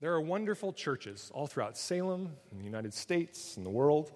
[0.00, 4.10] There are wonderful churches all throughout Salem, in the United States, and the world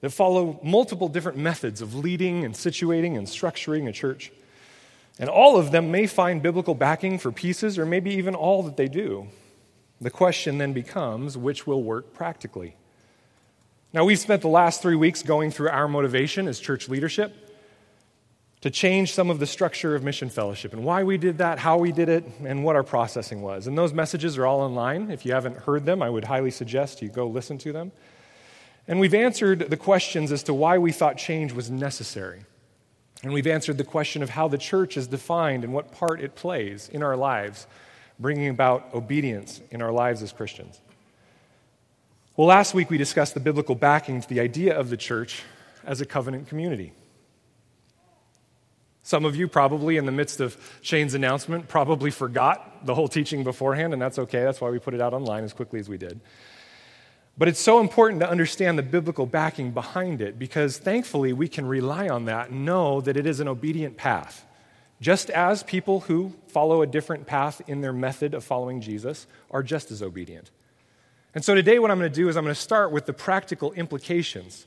[0.00, 4.30] that follow multiple different methods of leading and situating and structuring a church.
[5.18, 8.76] And all of them may find biblical backing for pieces or maybe even all that
[8.76, 9.26] they do.
[10.00, 12.76] The question then becomes which will work practically?
[13.92, 17.45] Now, we've spent the last three weeks going through our motivation as church leadership
[18.62, 21.76] to change some of the structure of mission fellowship and why we did that, how
[21.76, 23.66] we did it, and what our processing was.
[23.66, 25.10] And those messages are all online.
[25.10, 27.92] If you haven't heard them, I would highly suggest you go listen to them.
[28.88, 32.44] And we've answered the questions as to why we thought change was necessary.
[33.22, 36.34] And we've answered the question of how the church is defined and what part it
[36.34, 37.66] plays in our lives,
[38.18, 40.80] bringing about obedience in our lives as Christians.
[42.36, 45.42] Well, last week we discussed the biblical backing to the idea of the church
[45.84, 46.92] as a covenant community.
[49.06, 53.44] Some of you, probably in the midst of Shane's announcement, probably forgot the whole teaching
[53.44, 54.42] beforehand, and that's okay.
[54.42, 56.18] That's why we put it out online as quickly as we did.
[57.38, 61.66] But it's so important to understand the biblical backing behind it because thankfully we can
[61.66, 64.44] rely on that and know that it is an obedient path.
[65.00, 69.62] Just as people who follow a different path in their method of following Jesus are
[69.62, 70.50] just as obedient.
[71.32, 73.12] And so today, what I'm going to do is I'm going to start with the
[73.12, 74.66] practical implications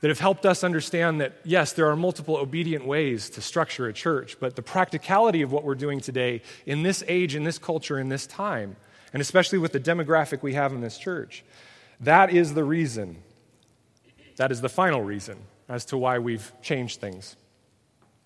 [0.00, 3.92] that have helped us understand that, yes, there are multiple obedient ways to structure a
[3.92, 7.98] church, but the practicality of what we're doing today in this age, in this culture,
[7.98, 8.76] in this time
[9.12, 11.44] and especially with the demographic we have in this church.
[12.00, 13.22] That is the reason.
[14.36, 17.36] That is the final reason as to why we've changed things.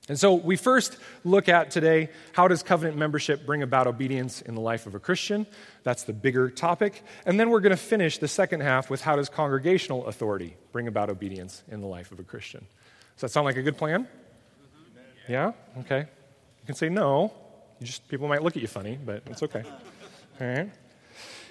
[0.09, 4.55] And so we first look at today how does covenant membership bring about obedience in
[4.55, 5.47] the life of a Christian?
[5.85, 7.03] That's the bigger topic.
[7.25, 10.89] And then we're going to finish the second half with how does congregational authority bring
[10.89, 12.67] about obedience in the life of a Christian?
[13.15, 14.05] Does that sound like a good plan?
[14.05, 15.33] Mm-hmm.
[15.33, 15.53] Yeah?
[15.81, 16.01] Okay.
[16.01, 17.33] You can say no.
[17.79, 19.63] You just people might look at you funny, but it's okay.
[20.41, 20.71] All right?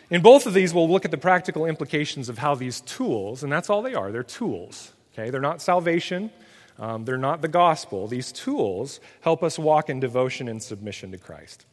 [0.10, 3.52] In both of these, we'll look at the practical implications of how these tools, and
[3.52, 4.92] that's all they are, they're tools.
[5.14, 5.30] Okay?
[5.30, 6.32] They're not salvation,
[6.82, 8.08] um, they're not the gospel.
[8.08, 11.68] These tools help us walk in devotion and submission to Christ.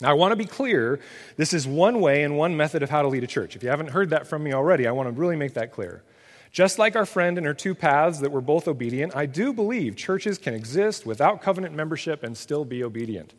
[0.00, 0.98] Now, I want to be clear
[1.36, 3.54] this is one way and one method of how to lead a church.
[3.54, 6.02] If you haven't heard that from me already, I want to really make that clear.
[6.50, 9.94] Just like our friend in her two paths that were both obedient, I do believe
[9.94, 13.34] churches can exist without covenant membership and still be obedient.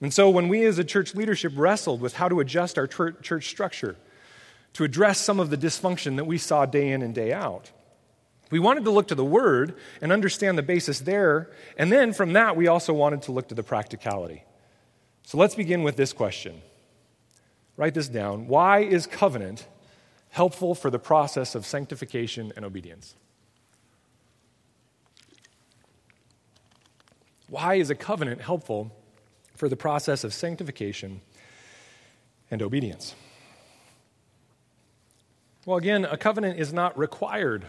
[0.00, 3.48] And so, when we as a church leadership wrestled with how to adjust our church
[3.48, 3.96] structure
[4.74, 7.70] to address some of the dysfunction that we saw day in and day out,
[8.52, 11.50] we wanted to look to the Word and understand the basis there.
[11.76, 14.44] And then from that, we also wanted to look to the practicality.
[15.24, 16.62] So, let's begin with this question.
[17.76, 18.46] Write this down.
[18.46, 19.66] Why is covenant
[20.30, 23.16] helpful for the process of sanctification and obedience?
[27.48, 28.92] Why is a covenant helpful
[29.62, 31.20] for the process of sanctification
[32.50, 33.14] and obedience.
[35.64, 37.66] Well, again, a covenant is not required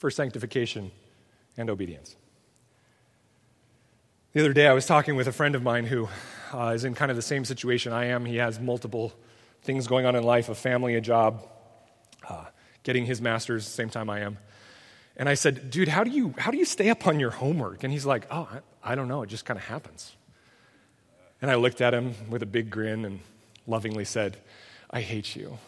[0.00, 0.90] for sanctification
[1.56, 2.16] and obedience.
[4.32, 6.08] The other day, I was talking with a friend of mine who
[6.54, 8.24] uh, is in kind of the same situation I am.
[8.24, 9.12] He has multiple
[9.62, 11.46] things going on in life a family, a job,
[12.28, 12.46] uh,
[12.82, 14.38] getting his master's the same time I am.
[15.16, 17.84] And I said, Dude, how do you, how do you stay up on your homework?
[17.84, 18.48] And he's like, Oh,
[18.82, 19.22] I, I don't know.
[19.22, 20.16] It just kind of happens.
[21.42, 23.20] And I looked at him with a big grin and
[23.66, 24.38] lovingly said,
[24.90, 25.58] I hate you.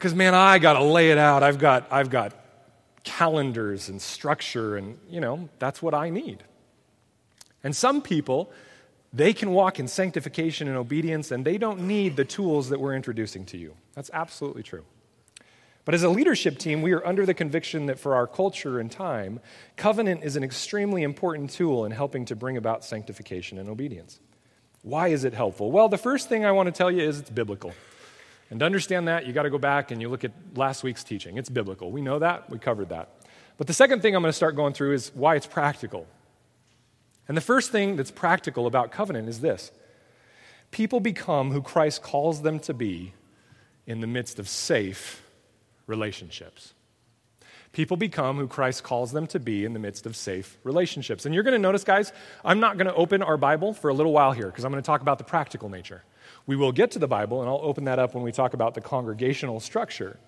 [0.00, 1.42] Because, man, I got to lay it out.
[1.42, 2.32] I've got, I've got
[3.04, 6.42] calendars and structure, and, you know, that's what I need.
[7.62, 8.50] And some people,
[9.12, 12.96] they can walk in sanctification and obedience, and they don't need the tools that we're
[12.96, 13.76] introducing to you.
[13.92, 14.86] That's absolutely true.
[15.84, 18.90] But as a leadership team, we are under the conviction that for our culture and
[18.90, 19.38] time,
[19.76, 24.18] covenant is an extremely important tool in helping to bring about sanctification and obedience.
[24.80, 25.70] Why is it helpful?
[25.70, 27.74] Well, the first thing I want to tell you is it's biblical.
[28.50, 31.04] And to understand that, you got to go back and you look at last week's
[31.04, 31.38] teaching.
[31.38, 31.92] It's biblical.
[31.92, 33.08] We know that, we covered that.
[33.56, 36.06] But the second thing I'm going to start going through is why it's practical.
[37.28, 39.70] And the first thing that's practical about covenant is this
[40.72, 43.12] people become who Christ calls them to be
[43.86, 45.22] in the midst of safe
[45.86, 46.74] relationships.
[47.72, 51.24] People become who Christ calls them to be in the midst of safe relationships.
[51.24, 52.12] And you're going to notice, guys,
[52.44, 54.82] I'm not going to open our Bible for a little while here because I'm going
[54.82, 56.02] to talk about the practical nature.
[56.46, 58.74] We will get to the Bible, and I'll open that up when we talk about
[58.74, 60.18] the congregational structure.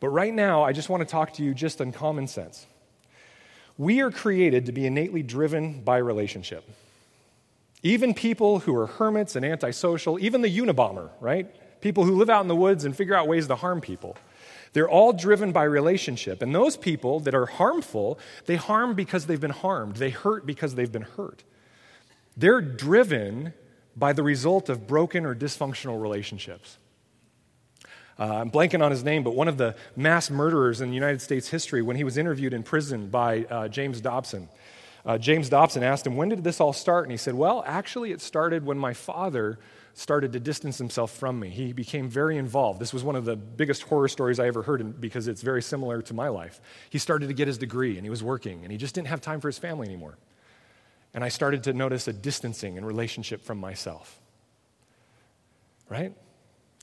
[0.00, 2.66] But right now, I just want to talk to you just on common sense.
[3.76, 6.68] We are created to be innately driven by relationship.
[7.82, 11.46] Even people who are hermits and antisocial, even the Unabomber, right?
[11.80, 14.16] People who live out in the woods and figure out ways to harm people.
[14.72, 16.42] They're all driven by relationship.
[16.42, 19.96] And those people that are harmful, they harm because they've been harmed.
[19.96, 21.44] They hurt because they've been hurt.
[22.36, 23.54] They're driven
[23.98, 26.78] by the result of broken or dysfunctional relationships.
[28.18, 31.48] Uh, I'm blanking on his name, but one of the mass murderers in United States
[31.48, 34.48] history, when he was interviewed in prison by uh, James Dobson,
[35.06, 37.04] uh, James Dobson asked him, When did this all start?
[37.04, 39.58] And he said, Well, actually, it started when my father
[39.94, 41.48] started to distance himself from me.
[41.48, 42.80] He became very involved.
[42.80, 46.02] This was one of the biggest horror stories I ever heard because it's very similar
[46.02, 46.60] to my life.
[46.90, 49.20] He started to get his degree and he was working and he just didn't have
[49.20, 50.16] time for his family anymore.
[51.18, 54.20] And I started to notice a distancing in relationship from myself.
[55.88, 56.12] Right?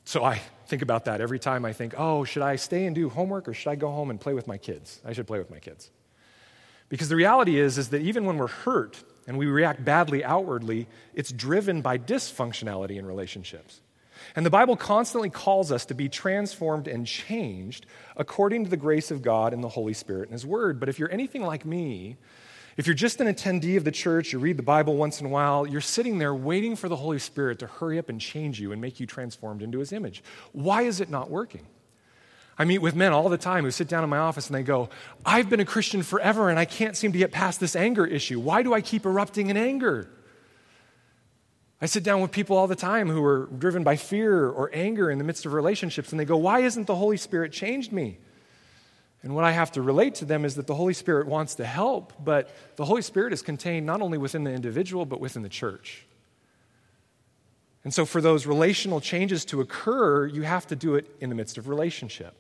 [0.04, 3.08] So I think about that every time I think, oh, should I stay and do
[3.08, 5.00] homework or should I go home and play with my kids?
[5.06, 5.90] I should play with my kids.
[6.90, 10.88] Because the reality is, is that even when we're hurt, and we react badly outwardly,
[11.14, 13.80] it's driven by dysfunctionality in relationships.
[14.36, 17.86] And the Bible constantly calls us to be transformed and changed
[18.18, 20.78] according to the grace of God and the Holy Spirit and His Word.
[20.78, 22.18] But if you're anything like me,
[22.78, 25.30] if you're just an attendee of the church, you read the Bible once in a
[25.30, 28.74] while, you're sitting there waiting for the Holy Spirit to hurry up and change you
[28.74, 30.24] and make you transformed into His image.
[30.52, 31.66] Why is it not working?
[32.58, 34.64] I meet with men all the time who sit down in my office and they
[34.64, 34.90] go,
[35.26, 38.40] I've been a Christian forever and I can't seem to get past this anger issue.
[38.40, 40.10] Why do I keep erupting in anger?
[41.82, 45.12] I sit down with people all the time who are driven by fear or anger
[45.12, 48.20] in the midst of relationships and they go, Why isn't the Holy Spirit changed me?
[49.26, 51.66] And what I have to relate to them is that the Holy Spirit wants to
[51.66, 55.50] help, but the Holy Spirit is contained not only within the individual, but within the
[55.50, 56.06] church.
[57.84, 61.36] And so, for those relational changes to occur, you have to do it in the
[61.36, 62.36] midst of relationship.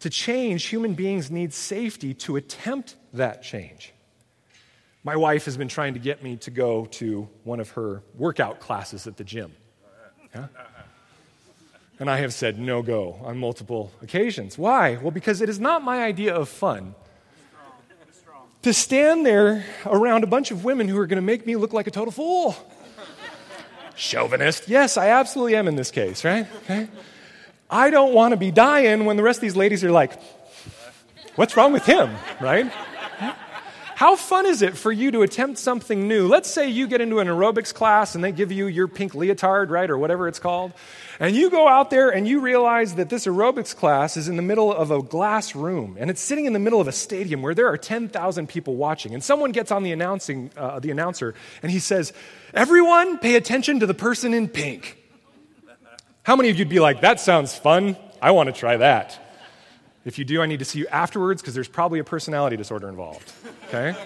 [0.00, 3.94] To change, human beings need safety to attempt that change.
[5.02, 8.60] My wife has been trying to get me to go to one of her workout
[8.60, 9.52] classes at the gym.
[10.34, 10.48] Yeah?
[11.98, 14.58] And I have said no go on multiple occasions.
[14.58, 14.96] Why?
[14.96, 16.94] Well, because it is not my idea of fun
[18.62, 21.72] to stand there around a bunch of women who are going to make me look
[21.72, 22.56] like a total fool.
[23.94, 24.68] Chauvinist.
[24.68, 26.46] Yes, I absolutely am in this case, right?
[26.64, 26.88] Okay.
[27.70, 30.20] I don't want to be dying when the rest of these ladies are like,
[31.36, 32.10] what's wrong with him,
[32.40, 32.72] right?
[33.96, 36.26] How fun is it for you to attempt something new?
[36.26, 39.70] Let's say you get into an aerobics class and they give you your pink leotard,
[39.70, 40.72] right, or whatever it's called.
[41.20, 44.42] And you go out there and you realize that this aerobics class is in the
[44.42, 47.54] middle of a glass room and it's sitting in the middle of a stadium where
[47.54, 49.14] there are 10,000 people watching.
[49.14, 52.12] And someone gets on the, announcing, uh, the announcer and he says,
[52.52, 54.98] Everyone, pay attention to the person in pink.
[56.24, 57.96] How many of you'd be like, that sounds fun?
[58.20, 59.23] I want to try that.
[60.04, 62.88] If you do, I need to see you afterwards because there's probably a personality disorder
[62.88, 63.32] involved.
[63.68, 63.96] Okay?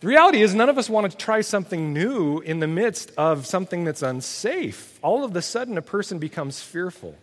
[0.00, 3.46] the reality is, none of us want to try something new in the midst of
[3.46, 4.98] something that's unsafe.
[5.02, 7.16] All of a sudden, a person becomes fearful.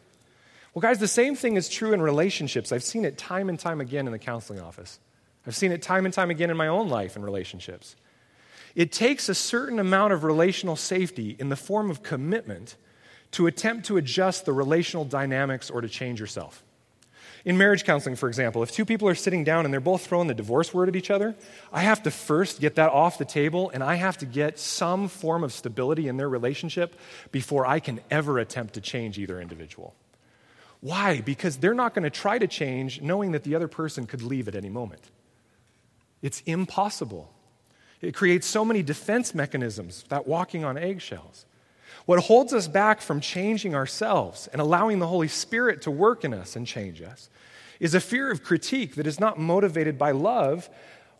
[0.73, 2.71] Well, guys, the same thing is true in relationships.
[2.71, 4.99] I've seen it time and time again in the counseling office.
[5.47, 7.95] I've seen it time and time again in my own life in relationships.
[8.75, 12.75] It takes a certain amount of relational safety in the form of commitment
[13.31, 16.64] to attempt to adjust the relational dynamics or to change yourself.
[17.45, 20.27] In marriage counseling, for example, if two people are sitting down and they're both throwing
[20.27, 21.35] the divorce word at each other,
[21.71, 25.07] I have to first get that off the table and I have to get some
[25.07, 26.95] form of stability in their relationship
[27.31, 29.93] before I can ever attempt to change either individual.
[30.81, 31.21] Why?
[31.21, 34.47] Because they're not going to try to change knowing that the other person could leave
[34.47, 35.11] at any moment.
[36.23, 37.31] It's impossible.
[38.01, 41.45] It creates so many defense mechanisms, that walking on eggshells.
[42.05, 46.33] What holds us back from changing ourselves and allowing the Holy Spirit to work in
[46.33, 47.29] us and change us
[47.79, 50.69] is a fear of critique that is not motivated by love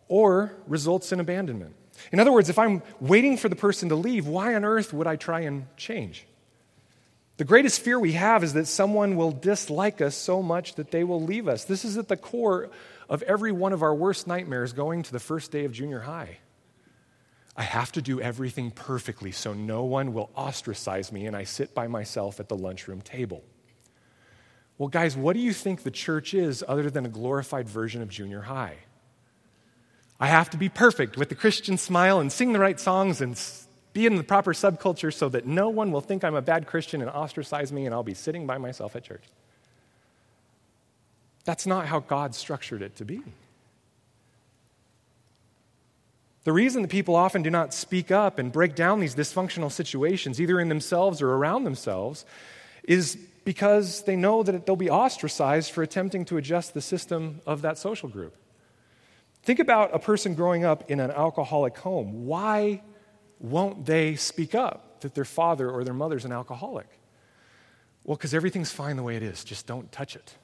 [0.07, 1.75] or results in abandonment.
[2.11, 5.07] In other words, if I'm waiting for the person to leave, why on earth would
[5.07, 6.27] I try and change?
[7.37, 11.03] The greatest fear we have is that someone will dislike us so much that they
[11.03, 11.65] will leave us.
[11.65, 12.69] This is at the core
[13.09, 16.37] of every one of our worst nightmares going to the first day of junior high.
[17.57, 21.73] I have to do everything perfectly so no one will ostracize me and I sit
[21.73, 23.43] by myself at the lunchroom table.
[24.77, 28.09] Well, guys, what do you think the church is other than a glorified version of
[28.09, 28.75] junior high?
[30.19, 33.41] I have to be perfect with the Christian smile and sing the right songs and
[33.93, 37.01] be in the proper subculture so that no one will think I'm a bad Christian
[37.01, 39.23] and ostracize me and I'll be sitting by myself at church.
[41.45, 43.21] That's not how God structured it to be.
[46.45, 50.39] The reason that people often do not speak up and break down these dysfunctional situations,
[50.39, 52.23] either in themselves or around themselves,
[52.83, 57.63] is because they know that they'll be ostracized for attempting to adjust the system of
[57.63, 58.35] that social group.
[59.41, 62.27] Think about a person growing up in an alcoholic home.
[62.27, 62.83] Why
[63.39, 66.87] won't they speak up that their father or their mother's an alcoholic?
[68.03, 70.35] Well, because everything's fine the way it is, just don't touch it.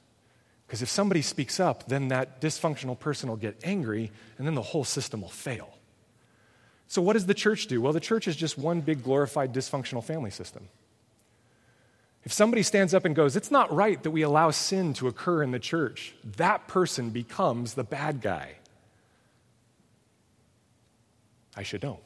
[0.66, 4.62] Because if somebody speaks up, then that dysfunctional person will get angry and then the
[4.62, 5.78] whole system will fail.
[6.92, 7.80] So, what does the church do?
[7.80, 10.68] Well, the church is just one big glorified dysfunctional family system.
[12.22, 15.42] If somebody stands up and goes, It's not right that we allow sin to occur
[15.42, 18.56] in the church, that person becomes the bad guy.
[21.56, 22.00] I should know.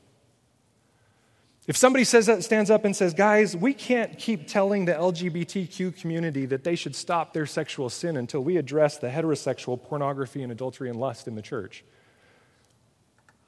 [1.66, 6.00] If somebody says that, stands up and says, guys, we can't keep telling the LGBTQ
[6.00, 10.52] community that they should stop their sexual sin until we address the heterosexual pornography and
[10.52, 11.83] adultery and lust in the church.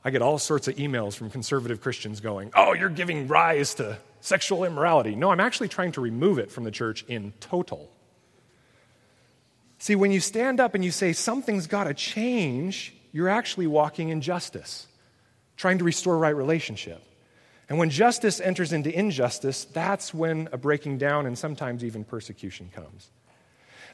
[0.05, 3.99] I get all sorts of emails from conservative Christians going, oh, you're giving rise to
[4.21, 5.15] sexual immorality.
[5.15, 7.91] No, I'm actually trying to remove it from the church in total.
[9.79, 14.09] See, when you stand up and you say something's got to change, you're actually walking
[14.09, 14.87] in justice,
[15.57, 17.03] trying to restore right relationship.
[17.69, 22.71] And when justice enters into injustice, that's when a breaking down and sometimes even persecution
[22.75, 23.11] comes.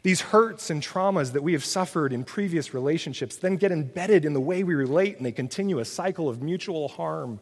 [0.04, 4.34] These hurts and traumas that we have suffered in previous relationships then get embedded in
[4.34, 7.40] the way we relate and they continue a cycle of mutual harm.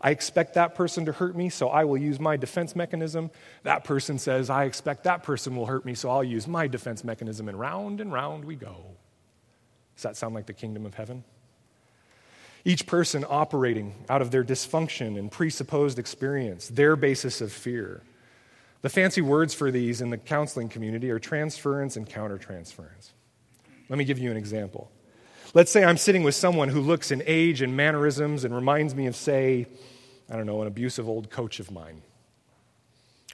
[0.00, 3.30] I expect that person to hurt me, so I will use my defense mechanism.
[3.62, 7.04] That person says, I expect that person will hurt me, so I'll use my defense
[7.04, 8.76] mechanism, and round and round we go.
[9.94, 11.22] Does that sound like the kingdom of heaven?
[12.64, 18.02] Each person operating out of their dysfunction and presupposed experience, their basis of fear.
[18.82, 23.10] The fancy words for these in the counseling community are transference and countertransference.
[23.88, 24.90] Let me give you an example.
[25.52, 29.06] Let's say I'm sitting with someone who looks in age and mannerisms and reminds me
[29.06, 29.66] of, say,
[30.30, 32.02] I don't know, an abusive old coach of mine.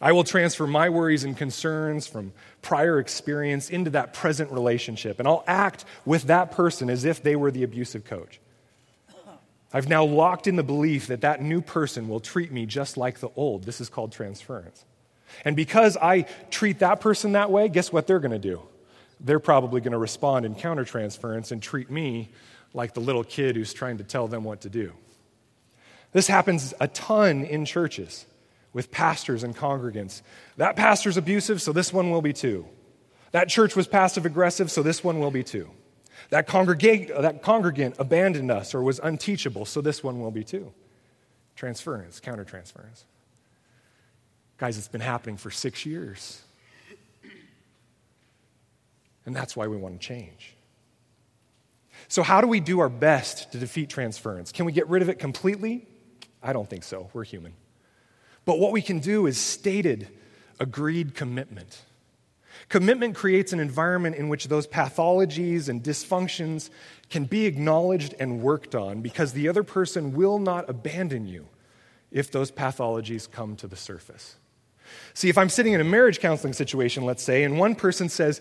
[0.00, 5.28] I will transfer my worries and concerns from prior experience into that present relationship, and
[5.28, 8.40] I'll act with that person as if they were the abusive coach.
[9.72, 13.20] I've now locked in the belief that that new person will treat me just like
[13.20, 13.64] the old.
[13.64, 14.84] This is called transference.
[15.44, 18.62] And because I treat that person that way, guess what they're going to do?
[19.20, 22.30] They're probably going to respond in countertransference and treat me
[22.74, 24.92] like the little kid who's trying to tell them what to do.
[26.12, 28.26] This happens a ton in churches
[28.72, 30.22] with pastors and congregants.
[30.58, 32.66] That pastor's abusive, so this one will be too.
[33.32, 35.70] That church was passive aggressive, so this one will be too.
[36.30, 40.72] That, that congregant abandoned us or was unteachable, so this one will be too.
[41.54, 43.04] Transference, countertransference.
[44.58, 46.42] Guys, it's been happening for six years.
[49.26, 50.54] And that's why we want to change.
[52.08, 54.52] So, how do we do our best to defeat transference?
[54.52, 55.86] Can we get rid of it completely?
[56.42, 57.10] I don't think so.
[57.12, 57.54] We're human.
[58.44, 60.08] But what we can do is stated,
[60.60, 61.82] agreed commitment.
[62.68, 66.70] Commitment creates an environment in which those pathologies and dysfunctions
[67.10, 71.48] can be acknowledged and worked on because the other person will not abandon you
[72.10, 74.36] if those pathologies come to the surface.
[75.14, 78.40] See, if I'm sitting in a marriage counseling situation, let's say, and one person says,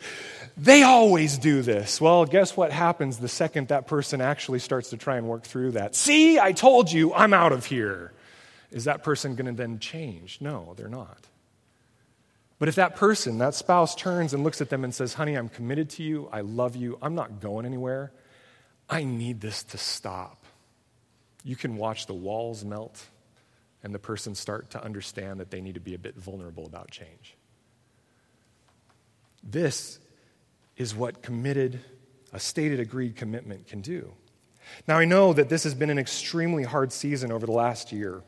[0.57, 1.99] they always do this.
[1.99, 5.71] Well, guess what happens the second that person actually starts to try and work through
[5.71, 5.95] that?
[5.95, 8.13] See, I told you, I'm out of here.
[8.71, 10.39] Is that person going to then change?
[10.41, 11.27] No, they're not.
[12.57, 15.49] But if that person, that spouse, turns and looks at them and says, Honey, I'm
[15.49, 18.11] committed to you, I love you, I'm not going anywhere,
[18.89, 20.45] I need this to stop.
[21.43, 23.05] You can watch the walls melt
[23.85, 26.89] and the person start to understand that they need to be a bit vulnerable about
[26.89, 27.37] change.
[29.43, 29.99] This
[30.75, 31.79] is what committed,
[32.33, 34.11] a stated agreed commitment can do.
[34.87, 38.23] Now, I know that this has been an extremely hard season over the last year,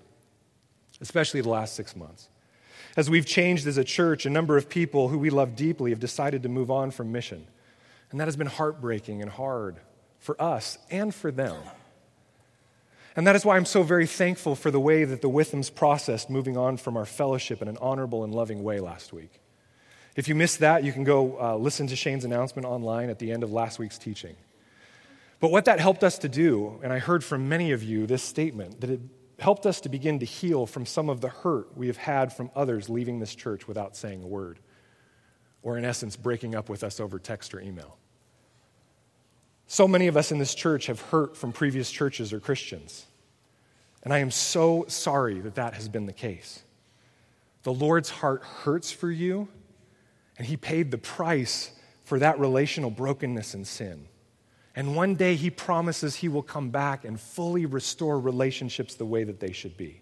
[1.02, 2.30] especially the last six months.
[2.96, 6.00] As we've changed as a church, a number of people who we love deeply have
[6.00, 7.48] decided to move on from mission.
[8.12, 9.78] And that has been heartbreaking and hard
[10.20, 11.58] for us and for them.
[13.18, 16.30] And that is why I'm so very thankful for the way that the Withams processed
[16.30, 19.42] moving on from our fellowship in an honorable and loving way last week.
[20.16, 23.32] If you missed that, you can go uh, listen to Shane's announcement online at the
[23.32, 24.36] end of last week's teaching.
[25.40, 28.22] But what that helped us to do, and I heard from many of you this
[28.22, 29.02] statement, that it
[29.40, 32.52] helped us to begin to heal from some of the hurt we have had from
[32.56, 34.60] others leaving this church without saying a word,
[35.64, 37.98] or in essence, breaking up with us over text or email.
[39.68, 43.06] So many of us in this church have hurt from previous churches or Christians.
[44.04, 46.64] And I am so sorry that that has been the case.
[47.64, 49.50] The Lord's heart hurts for you,
[50.38, 51.72] and He paid the price
[52.06, 54.08] for that relational brokenness and sin.
[54.78, 59.24] And one day he promises he will come back and fully restore relationships the way
[59.24, 60.02] that they should be.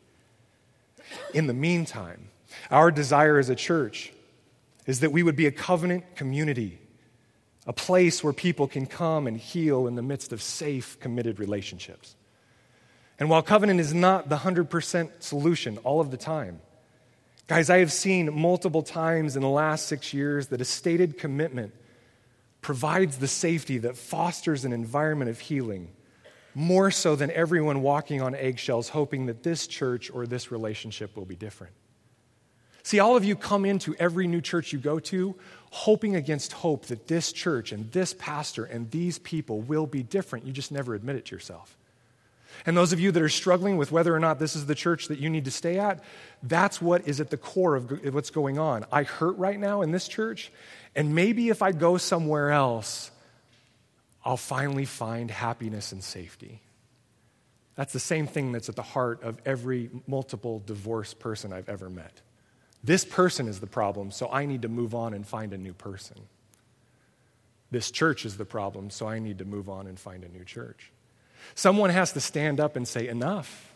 [1.34, 2.28] In the meantime,
[2.70, 4.12] our desire as a church
[4.86, 6.78] is that we would be a covenant community,
[7.66, 12.16] a place where people can come and heal in the midst of safe, committed relationships.
[13.20, 16.60] And while covenant is not the 100% solution all of the time,
[17.48, 21.74] guys, I have seen multiple times in the last six years that a stated commitment
[22.62, 25.90] provides the safety that fosters an environment of healing
[26.56, 31.26] more so than everyone walking on eggshells, hoping that this church or this relationship will
[31.26, 31.74] be different.
[32.82, 35.36] See, all of you come into every new church you go to
[35.72, 40.46] hoping against hope that this church and this pastor and these people will be different.
[40.46, 41.78] You just never admit it to yourself.
[42.66, 45.10] And those of you that are struggling with whether or not this is the church
[45.10, 46.04] that you need to stay at,
[46.42, 48.86] that's what is at the core of what's going on.
[48.92, 50.52] I hurt right now in this church,
[50.96, 53.12] and maybe if I go somewhere else,
[54.24, 56.62] I'll finally find happiness and safety.
[57.76, 61.90] That's the same thing that's at the heart of every multiple divorce person I've ever
[61.90, 62.22] met.
[62.86, 65.74] This person is the problem, so I need to move on and find a new
[65.74, 66.18] person.
[67.72, 70.46] This church is the problem, so I need to move on and find a new
[70.46, 70.92] church.
[71.56, 73.74] Someone has to stand up and say, enough.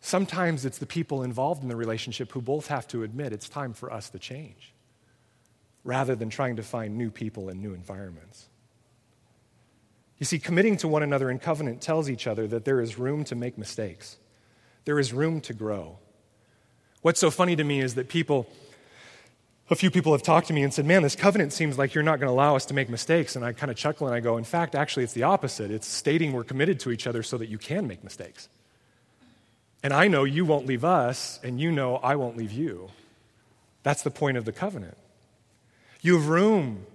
[0.00, 3.72] Sometimes it's the people involved in the relationship who both have to admit it's time
[3.72, 4.72] for us to change,
[5.84, 8.48] rather than trying to find new people in new environments.
[10.18, 13.22] You see, committing to one another in covenant tells each other that there is room
[13.24, 14.16] to make mistakes,
[14.86, 15.98] there is room to grow.
[17.02, 18.48] What's so funny to me is that people
[19.70, 22.04] a few people have talked to me and said, Man, this covenant seems like you're
[22.04, 23.36] not going to allow us to make mistakes.
[23.36, 25.70] And I kind of chuckle and I go, In fact, actually, it's the opposite.
[25.70, 28.48] It's stating we're committed to each other so that you can make mistakes.
[29.82, 32.90] And I know you won't leave us, and you know I won't leave you.
[33.82, 34.96] That's the point of the covenant.
[36.02, 36.86] You have room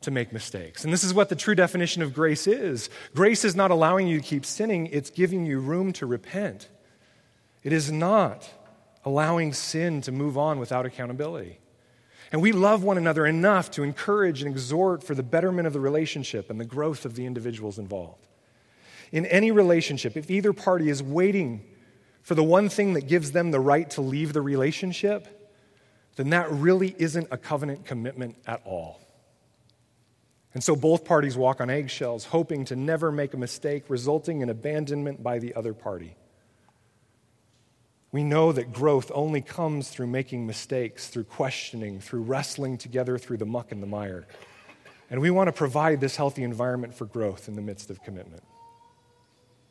[0.00, 0.84] to make mistakes.
[0.84, 4.20] And this is what the true definition of grace is grace is not allowing you
[4.20, 6.68] to keep sinning, it's giving you room to repent.
[7.62, 8.48] It is not
[9.04, 11.58] allowing sin to move on without accountability.
[12.30, 15.80] And we love one another enough to encourage and exhort for the betterment of the
[15.80, 18.26] relationship and the growth of the individuals involved.
[19.10, 21.62] In any relationship, if either party is waiting
[22.22, 25.50] for the one thing that gives them the right to leave the relationship,
[26.16, 29.00] then that really isn't a covenant commitment at all.
[30.54, 34.50] And so both parties walk on eggshells, hoping to never make a mistake, resulting in
[34.50, 36.14] abandonment by the other party.
[38.12, 43.38] We know that growth only comes through making mistakes, through questioning, through wrestling together through
[43.38, 44.26] the muck and the mire.
[45.10, 48.42] And we want to provide this healthy environment for growth in the midst of commitment.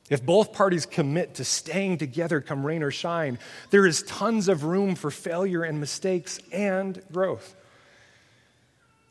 [0.10, 3.38] If both parties commit to staying together come rain or shine,
[3.70, 7.56] there is tons of room for failure and mistakes and growth.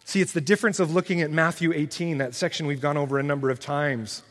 [0.04, 3.22] See, it's the difference of looking at Matthew 18, that section we've gone over a
[3.22, 4.22] number of times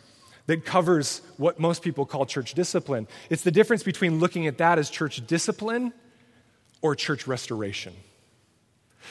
[0.50, 3.08] that covers what most people call church discipline.
[3.30, 5.94] It's the difference between looking at that as church discipline
[6.82, 7.94] or church restoration.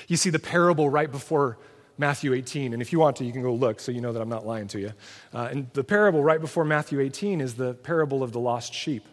[0.08, 1.56] You see the parable right before
[1.96, 4.20] Matthew 18, and if you want to, you can go look so you know that
[4.20, 4.92] I'm not lying to you.
[5.32, 9.06] Uh, and the parable right before Matthew 18 is the parable of the lost sheep.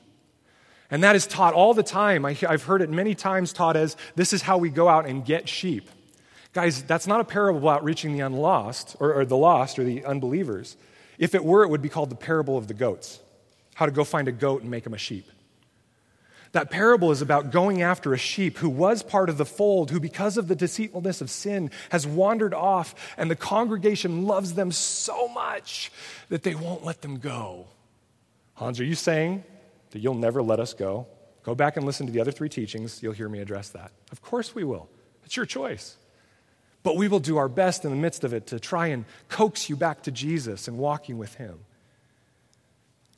[0.89, 2.25] And that is taught all the time.
[2.25, 5.23] I, have heard it many times taught as this is how we go out and
[5.23, 5.91] get sheep.
[6.53, 10.03] Guys, that's not a parable about reaching the unlost or, or the lost or the
[10.05, 10.75] unbelievers.
[11.17, 13.19] If it were, it would be called the parable of the goats
[13.75, 15.29] how to go find a goat and make him a sheep.
[16.53, 19.99] That parable is about going after a sheep who was part of the fold, who,
[19.99, 25.27] because of the deceitfulness of sin, has wandered off, and the congregation loves them so
[25.27, 25.91] much
[26.29, 27.67] that they won't let them go.
[28.53, 29.43] Hans, are you saying
[29.91, 31.07] that you'll never let us go?
[31.43, 33.03] Go back and listen to the other three teachings.
[33.03, 33.91] You'll hear me address that.
[34.13, 34.89] Of course we will.
[35.25, 35.97] It's your choice.
[36.85, 39.69] But we will do our best in the midst of it to try and coax
[39.69, 41.57] you back to Jesus and walking with Him.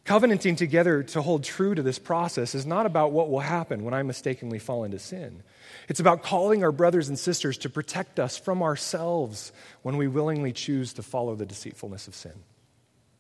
[0.06, 3.94] Covenanting together to hold true to this process is not about what will happen when
[3.94, 5.44] I mistakenly fall into sin.
[5.90, 9.52] It's about calling our brothers and sisters to protect us from ourselves
[9.82, 12.46] when we willingly choose to follow the deceitfulness of sin.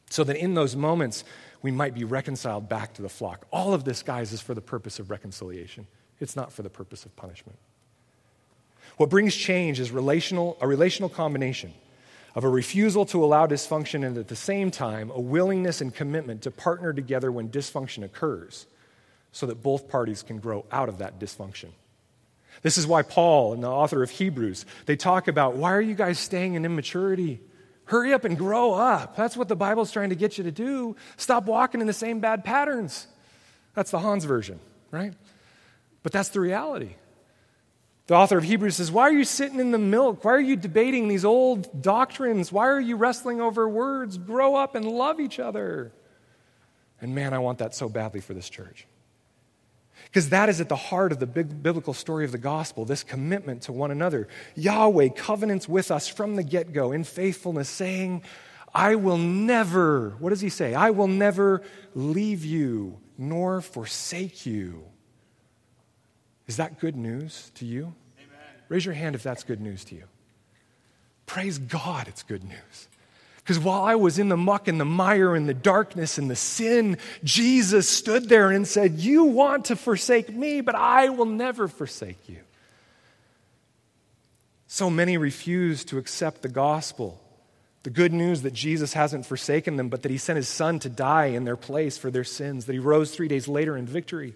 [0.10, 1.26] So that in those moments,
[1.62, 3.46] we might be reconciled back to the flock.
[3.52, 5.88] All of this, guys, is for the purpose of reconciliation,
[6.22, 7.60] it's not for the purpose of punishment.
[8.98, 11.74] What brings change is relational, a relational combination
[12.36, 16.44] of a refusal to allow dysfunction and at the same time a willingness and commitment
[16.44, 18.68] to partner together when dysfunction occurs
[19.32, 21.70] so that both parties can grow out of that dysfunction.
[22.64, 25.94] This is why Paul and the author of Hebrews, they talk about why are you
[25.94, 27.40] guys staying in immaturity?
[27.86, 29.16] Hurry up and grow up.
[29.16, 30.96] That's what the Bible's trying to get you to do.
[31.18, 33.08] Stop walking in the same bad patterns.
[33.76, 35.14] That's the Hans version, right?
[36.02, 36.96] But that's the reality.
[38.08, 40.24] The author of Hebrews says, Why are you sitting in the milk?
[40.24, 42.52] Why are you debating these old doctrines?
[42.52, 44.17] Why are you wrestling over words?
[44.17, 45.91] Grow up and love each other.
[47.02, 48.88] And man, I want that so badly for this church.
[50.06, 53.04] Because that is at the heart of the big biblical story of the gospel this
[53.04, 54.30] commitment to one another.
[54.56, 58.24] Yahweh covenants with us from the get go in faithfulness, saying,
[58.74, 60.74] I will never, what does he say?
[60.74, 61.62] I will never
[61.93, 64.86] leave you nor forsake you.
[66.48, 67.94] Is that good news to you?
[68.18, 68.40] Amen.
[68.70, 70.04] Raise your hand if that's good news to you.
[71.26, 72.88] Praise God, it's good news.
[73.48, 76.36] Because while I was in the muck and the mire and the darkness and the
[76.36, 81.70] sin, Jesus stood there and said, You want to forsake me, but I will never
[81.70, 82.40] forsake you.
[84.68, 87.22] So many refuse to accept the gospel,
[87.84, 90.90] the good news that Jesus hasn't forsaken them, but that he sent his son to
[90.90, 94.34] die in their place for their sins, that he rose three days later in victory,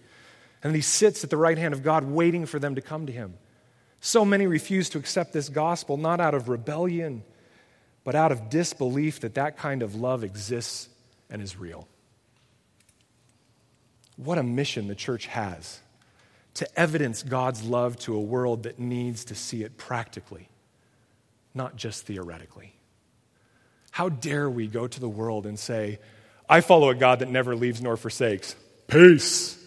[0.63, 3.11] and he sits at the right hand of God waiting for them to come to
[3.11, 3.35] him.
[3.99, 7.23] So many refuse to accept this gospel, not out of rebellion
[8.03, 10.89] but out of disbelief that that kind of love exists
[11.29, 11.87] and is real.
[14.17, 15.79] What a mission the church has
[16.55, 20.49] to evidence God's love to a world that needs to see it practically,
[21.53, 22.73] not just theoretically.
[23.91, 25.99] How dare we go to the world and say,
[26.49, 28.55] I follow a God that never leaves nor forsakes.
[28.87, 29.57] Peace.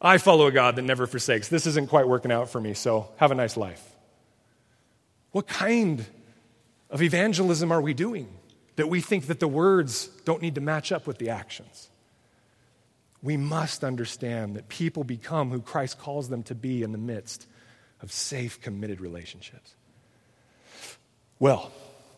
[0.00, 1.48] I follow a God that never forsakes.
[1.48, 3.84] This isn't quite working out for me, so have a nice life.
[5.32, 6.04] What kind
[6.88, 8.28] of evangelism are we doing
[8.76, 11.90] that we think that the words don't need to match up with the actions?
[13.22, 17.46] We must understand that people become who Christ calls them to be in the midst
[18.00, 19.74] of safe, committed relationships.
[21.38, 21.70] Well,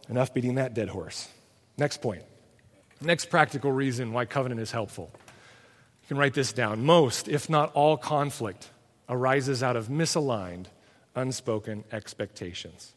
[0.09, 1.29] enough beating that dead horse.
[1.77, 2.23] Next point.
[3.01, 5.11] Next practical reason why covenant is helpful.
[6.03, 6.85] You can write this down.
[6.85, 8.71] Most, if not all, conflict
[9.09, 10.67] arises out of misaligned,
[11.15, 12.93] unspoken expectations.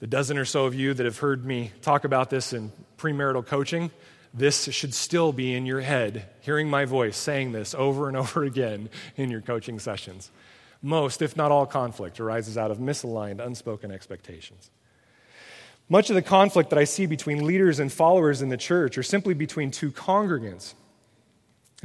[0.00, 3.46] The dozen or so of you that have heard me talk about this in premarital
[3.46, 3.90] coaching,
[4.34, 8.44] this should still be in your head, hearing my voice saying this over and over
[8.44, 10.30] again in your coaching sessions.
[10.82, 14.70] Most, if not all, conflict arises out of misaligned, unspoken expectations.
[15.88, 19.02] Much of the conflict that I see between leaders and followers in the church, or
[19.02, 20.74] simply between two congregants,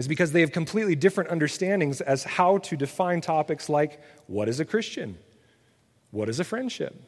[0.02, 4.60] is because they have completely different understandings as how to define topics like what is
[4.60, 5.16] a Christian?
[6.10, 7.00] What is a friendship?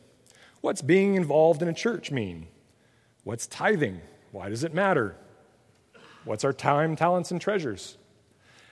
[0.61, 2.45] What's being involved in a church mean?
[3.23, 3.99] What's tithing?
[4.31, 5.15] Why does it matter?
[6.23, 7.97] What's our time, talents, and treasures?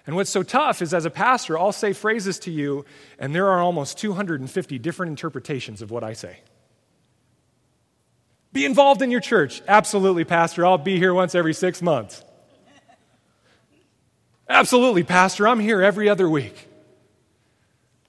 [0.06, 2.86] And what's so tough is as a pastor, I'll say phrases to you,
[3.18, 6.42] and there are almost 250 different interpretations of what I say.
[8.54, 9.64] Be involved in your church.
[9.68, 10.64] Absolutely, Pastor.
[10.64, 12.24] I'll be here once every six months.
[14.52, 15.48] Absolutely, Pastor.
[15.48, 16.68] I'm here every other week.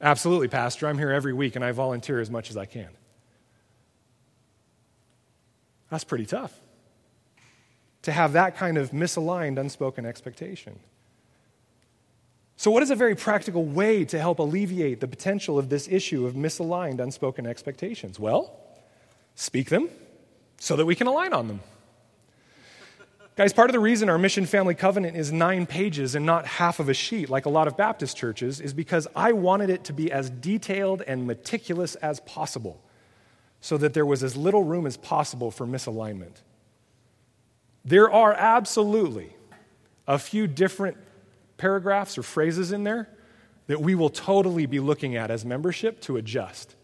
[0.00, 0.88] Absolutely, Pastor.
[0.88, 2.88] I'm here every week, and I volunteer as much as I can.
[5.88, 6.52] That's pretty tough
[8.02, 10.80] to have that kind of misaligned, unspoken expectation.
[12.56, 16.26] So, what is a very practical way to help alleviate the potential of this issue
[16.26, 18.18] of misaligned, unspoken expectations?
[18.18, 18.58] Well,
[19.36, 19.88] speak them
[20.58, 21.60] so that we can align on them.
[23.34, 26.78] Guys, part of the reason our mission family covenant is nine pages and not half
[26.80, 29.94] of a sheet like a lot of Baptist churches is because I wanted it to
[29.94, 32.82] be as detailed and meticulous as possible
[33.62, 36.42] so that there was as little room as possible for misalignment.
[37.86, 39.34] There are absolutely
[40.06, 40.98] a few different
[41.56, 43.08] paragraphs or phrases in there
[43.66, 46.76] that we will totally be looking at as membership to adjust.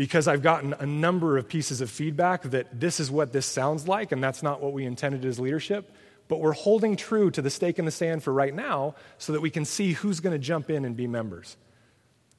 [0.00, 3.86] Because I've gotten a number of pieces of feedback that this is what this sounds
[3.86, 5.94] like, and that's not what we intended as leadership.
[6.26, 9.42] But we're holding true to the stake in the sand for right now so that
[9.42, 11.54] we can see who's going to jump in and be members.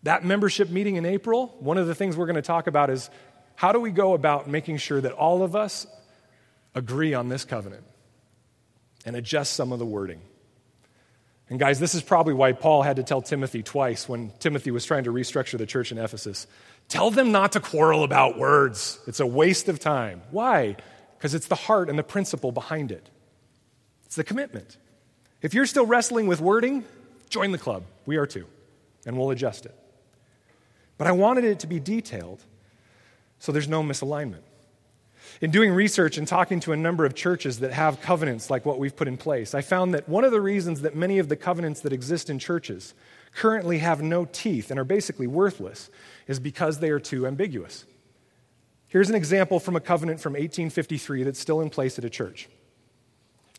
[0.02, 3.12] That membership meeting in April, one of the things we're going to talk about is
[3.54, 5.86] how do we go about making sure that all of us
[6.74, 7.84] agree on this covenant
[9.06, 10.22] and adjust some of the wording.
[11.52, 14.84] And guys, this is probably why Paul had to tell Timothy twice when Timothy was
[14.84, 16.48] trying to restructure the church in Ephesus.
[16.92, 19.00] Tell them not to quarrel about words.
[19.08, 20.24] It's a waste of time.
[20.30, 20.76] Why?
[21.18, 23.10] Because it's the heart and the principle behind it.
[24.04, 24.76] It's the commitment.
[25.42, 26.84] If you're still wrestling with wording,
[27.30, 27.86] join the club.
[28.06, 28.46] We are too,
[29.06, 29.74] and we'll adjust it.
[30.98, 32.44] But I wanted it to be detailed
[33.40, 34.44] so there's no misalignment.
[35.40, 38.80] In doing research and talking to a number of churches that have covenants like what
[38.80, 41.38] we've put in place, I found that one of the reasons that many of the
[41.38, 42.94] covenants that exist in churches
[43.34, 45.90] currently have no teeth and are basically worthless
[46.28, 47.86] is because they are too ambiguous.
[48.88, 52.50] Here's an example from a covenant from 1853 that's still in place at a church.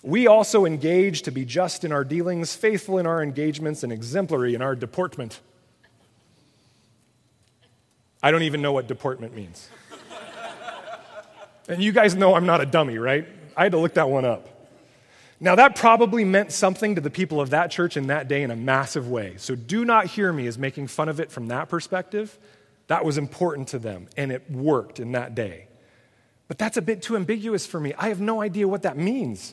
[0.02, 4.54] We also engage to be just in our dealings, faithful in our engagements, and exemplary
[4.54, 5.40] in our deportment.
[8.22, 9.68] I don't even know what deportment means.
[11.68, 13.26] and you guys know I'm not a dummy, right?
[13.56, 14.51] I had to look that one up.
[15.42, 18.52] Now, that probably meant something to the people of that church in that day in
[18.52, 19.35] a massive way.
[19.38, 22.38] So do not hear me as making fun of it from that perspective.
[22.87, 25.66] That was important to them, and it worked in that day.
[26.46, 27.92] But that's a bit too ambiguous for me.
[27.98, 29.52] I have no idea what that means.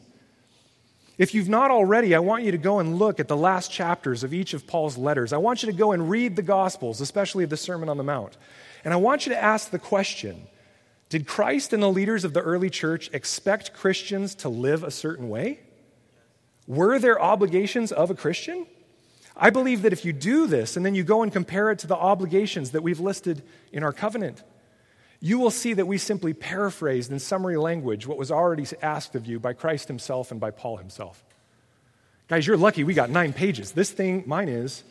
[1.18, 4.24] If you've not already, I want you to go and look at the last chapters
[4.24, 5.34] of each of Paul's letters.
[5.34, 8.38] I want you to go and read the Gospels, especially the Sermon on the Mount.
[8.84, 10.50] And I want you to ask the question
[11.10, 15.30] Did Christ and the leaders of the early church expect Christians to live a certain
[15.30, 15.62] way?
[16.70, 18.68] Were there obligations of a Christian?
[19.36, 21.88] I believe that if you do this and then you go and compare it to
[21.88, 23.42] the obligations that we've listed
[23.74, 24.44] in our covenant,
[25.20, 29.26] you will see that we simply paraphrased in summary language what was already asked of
[29.26, 31.26] you by Christ himself and by Paul himself.
[32.28, 33.72] Guys, you're lucky we got nine pages.
[33.72, 34.84] This thing, mine is.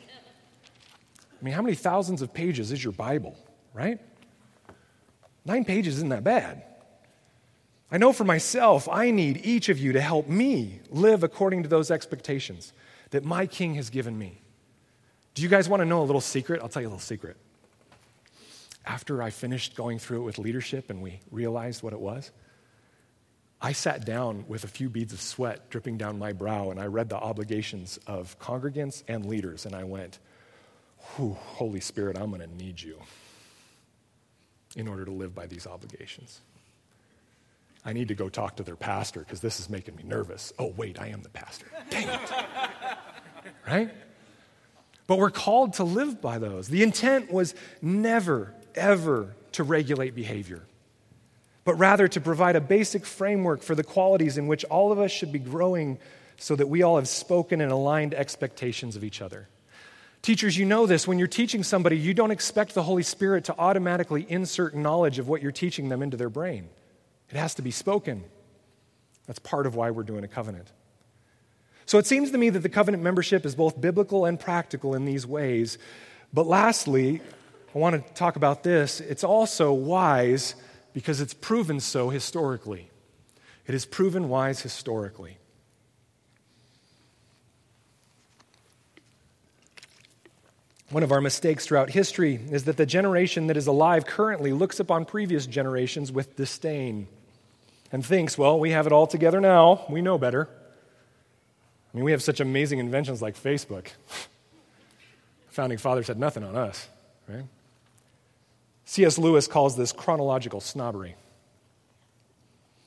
[1.41, 3.37] I mean, how many thousands of pages is your Bible,
[3.73, 4.01] right?
[5.45, 6.65] Nine pages isn't that bad.
[7.91, 11.69] I know for myself, I need each of you to help me live according to
[11.69, 12.73] those expectations
[13.11, 14.43] that my King has given me.
[15.35, 16.61] Do you guys want to know a little secret?
[16.63, 17.37] I'll tell you a little secret
[18.89, 22.33] after I finished going through it with leadership and we realized what it was,
[23.61, 26.87] I sat down with a few beads of sweat dripping down my brow and I
[26.87, 30.19] read the obligations of congregants and leaders and I went,
[30.97, 32.99] Holy Spirit, I'm going to need you
[34.75, 36.41] in order to live by these obligations.
[37.89, 40.53] I need to go talk to their pastor because this is making me nervous.
[40.59, 41.65] Oh, wait, I am the pastor.
[41.89, 42.21] Dang it.
[43.67, 43.91] right?
[45.07, 46.69] But we're called to live by those.
[46.69, 50.65] The intent was never ever to regulate behavior,
[51.65, 55.11] but rather to provide a basic framework for the qualities in which all of us
[55.11, 55.99] should be growing
[56.37, 59.49] so that we all have spoken and aligned expectations of each other.
[60.21, 61.09] Teachers, you know this.
[61.09, 65.27] When you're teaching somebody, you don't expect the Holy Spirit to automatically insert knowledge of
[65.27, 66.69] what you're teaching them into their brain.
[67.31, 68.25] It has to be spoken.
[69.27, 70.73] That's part of why we're doing a covenant.
[71.85, 75.05] So it seems to me that the covenant membership is both biblical and practical in
[75.05, 75.79] these ways.
[76.33, 77.21] But lastly,
[77.75, 79.01] I want to talk about this.
[79.01, 80.55] It's also wise
[80.93, 82.91] because it's proven so historically.
[83.67, 85.39] It is proven wise historically.
[90.91, 94.81] One of our mistakes throughout history is that the generation that is alive currently looks
[94.81, 97.09] upon previous generations with disdain
[97.91, 99.85] and thinks, well, we have it all together now.
[99.89, 100.49] We know better.
[101.93, 103.89] I mean, we have such amazing inventions like Facebook.
[105.59, 106.89] founding fathers had nothing on us,
[107.29, 107.45] right?
[108.85, 109.19] C.S.
[109.19, 111.17] Lewis calls this chronological snobbery.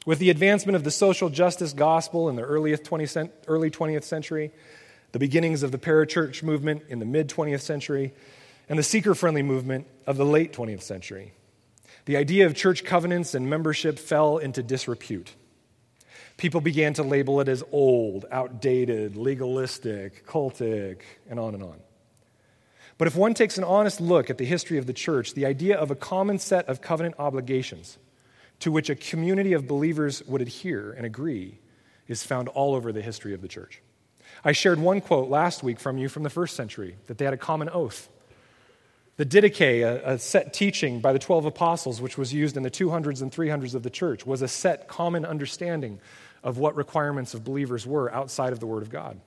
[0.05, 4.51] With the advancement of the social justice gospel in the early 20th century,
[5.11, 8.13] the beginnings of the parachurch movement in the mid 20th century,
[8.69, 11.33] and the seeker friendly movement of the late 20th century,
[12.05, 15.35] the idea of church covenants and membership fell into disrepute.
[16.37, 21.79] People began to label it as old, outdated, legalistic, cultic, and on and on.
[22.97, 25.77] But if one takes an honest look at the history of the church, the idea
[25.77, 27.97] of a common set of covenant obligations
[28.59, 31.57] to which a community of believers would adhere and agree
[32.07, 33.81] is found all over the history of the church.
[34.43, 37.33] I shared one quote last week from you from the first century that they had
[37.33, 38.07] a common oath.
[39.17, 42.71] The Didache, a, a, set teaching by the 12 apostles, which was used in the
[42.71, 45.99] 200s and 300s of the church, was a set common understanding
[46.43, 49.19] of what requirements of believers were outside of the Word of God.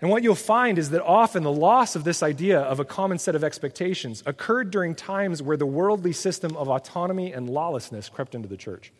[0.00, 3.18] And what you'll find is that often the loss of this idea of a common
[3.18, 8.34] set of expectations occurred during times where the worldly system of autonomy and lawlessness crept
[8.34, 8.92] into the church.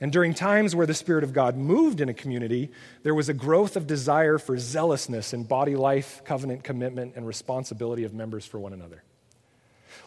[0.00, 2.70] And during times where the Spirit of God moved in a community,
[3.02, 8.04] there was a growth of desire for zealousness in body life, covenant commitment, and responsibility
[8.04, 9.02] of members for one another.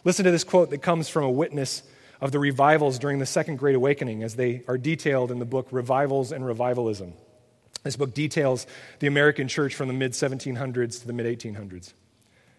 [0.04, 1.82] Listen to this quote that comes from a witness
[2.22, 5.68] of the revivals during the Second Great Awakening, as they are detailed in the book
[5.70, 7.12] Revivals and Revivalism.
[7.82, 8.66] This book details
[9.00, 11.92] the American church from the mid 1700s to the mid 1800s.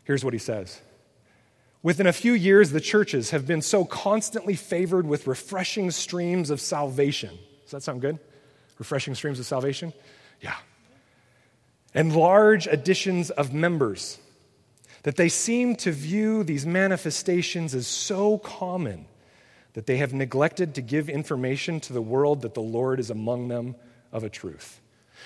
[0.04, 0.82] Here's what he says
[1.84, 6.62] Within a few years, the churches have been so constantly favored with refreshing streams of
[6.62, 7.38] salvation.
[7.64, 8.20] Does that sound good?
[8.80, 9.92] Refreshing streams of salvation?
[10.40, 10.56] Yeah.
[11.94, 14.18] And large additions of members
[15.04, 19.06] that they seem to view these manifestations as so common
[19.74, 23.50] that they have neglected to give information to the world that the Lord is among
[23.50, 23.76] them
[24.14, 24.80] of a truth.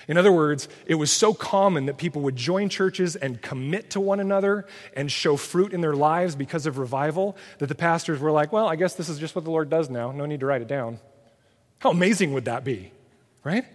[0.08, 4.00] In other words, it was so common that people would join churches and commit to
[4.00, 8.32] one another and show fruit in their lives because of revival that the pastors were
[8.32, 10.12] like, well, I guess this is just what the Lord does now.
[10.12, 11.00] No need to write it down.
[11.80, 12.92] How amazing would that be,
[13.44, 13.66] right?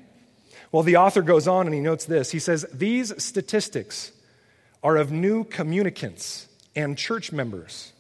[0.71, 2.31] Well, the author goes on and he notes this.
[2.31, 4.13] He says, These statistics
[4.83, 7.93] are of new communicants and church members.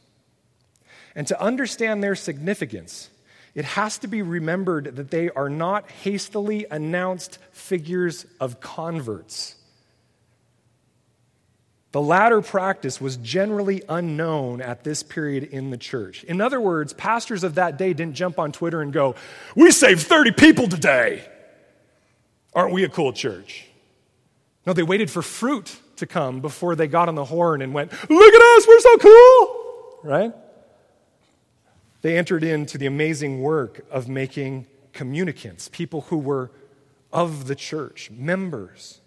[1.14, 3.10] And to understand their significance,
[3.54, 9.56] it has to be remembered that they are not hastily announced figures of converts.
[11.92, 16.24] The latter practice was generally unknown at this period in the church.
[16.24, 19.14] In other words, pastors of that day didn't jump on Twitter and go,
[19.54, 21.22] We saved 30 people today.
[22.54, 23.66] Aren't we a cool church?
[24.66, 27.92] No, they waited for fruit to come before they got on the horn and went,
[27.92, 30.32] Look at us, we're so cool, right?
[32.02, 36.50] They entered into the amazing work of making communicants, people who were
[37.12, 39.00] of the church, members.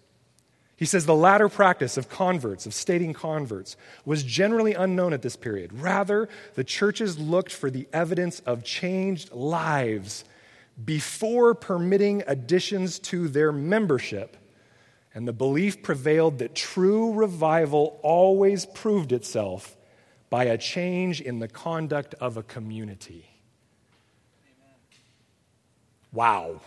[0.76, 5.36] He says the latter practice of converts, of stating converts, was generally unknown at this
[5.36, 5.72] period.
[5.72, 10.24] Rather, the churches looked for the evidence of changed lives
[10.82, 14.36] before permitting additions to their membership.
[15.14, 19.75] And the belief prevailed that true revival always proved itself
[20.30, 23.28] by a change in the conduct of a community.
[26.12, 26.60] Wow.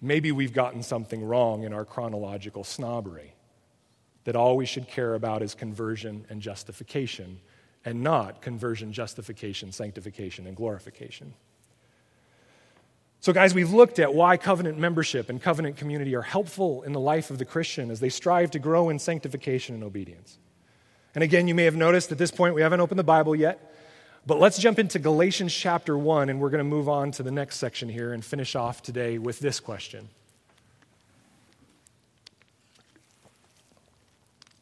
[0.00, 3.34] Maybe we've gotten something wrong in our chronological snobbery.
[4.24, 7.40] That all we should care about is conversion and justification,
[7.84, 11.34] and not conversion, justification, sanctification, and glorification.
[13.20, 17.00] So, guys, we've looked at why covenant membership and covenant community are helpful in the
[17.00, 20.38] life of the Christian as they strive to grow in sanctification and obedience.
[21.16, 23.74] And again, you may have noticed at this point we haven't opened the Bible yet,
[24.24, 27.32] but let's jump into Galatians chapter 1, and we're going to move on to the
[27.32, 30.08] next section here and finish off today with this question.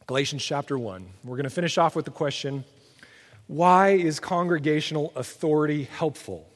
[0.07, 1.05] Galatians chapter 1.
[1.23, 2.63] We're going to finish off with the question
[3.45, 6.47] why is congregational authority helpful?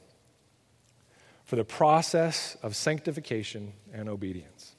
[1.50, 4.69] for the process of sanctification and obedience.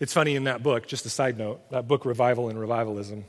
[0.00, 3.24] It's funny in that book, just a side note, that book, Revival and Revivalism,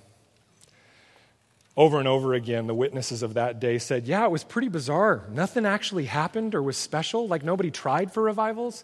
[1.77, 5.25] over and over again, the witnesses of that day said, Yeah, it was pretty bizarre.
[5.29, 7.27] Nothing actually happened or was special.
[7.27, 8.83] Like nobody tried for revivals.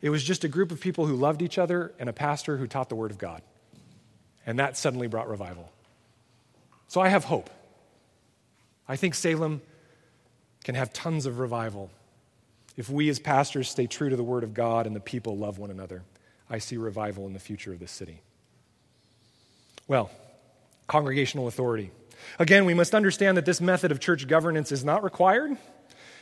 [0.00, 2.66] It was just a group of people who loved each other and a pastor who
[2.66, 3.42] taught the Word of God.
[4.44, 5.70] And that suddenly brought revival.
[6.88, 7.48] So I have hope.
[8.88, 9.62] I think Salem
[10.64, 11.90] can have tons of revival
[12.76, 15.58] if we as pastors stay true to the Word of God and the people love
[15.58, 16.02] one another.
[16.52, 18.20] I see revival in the future of this city.
[19.88, 20.10] Well,
[20.86, 21.90] congregational authority.
[22.38, 25.56] Again, we must understand that this method of church governance is not required.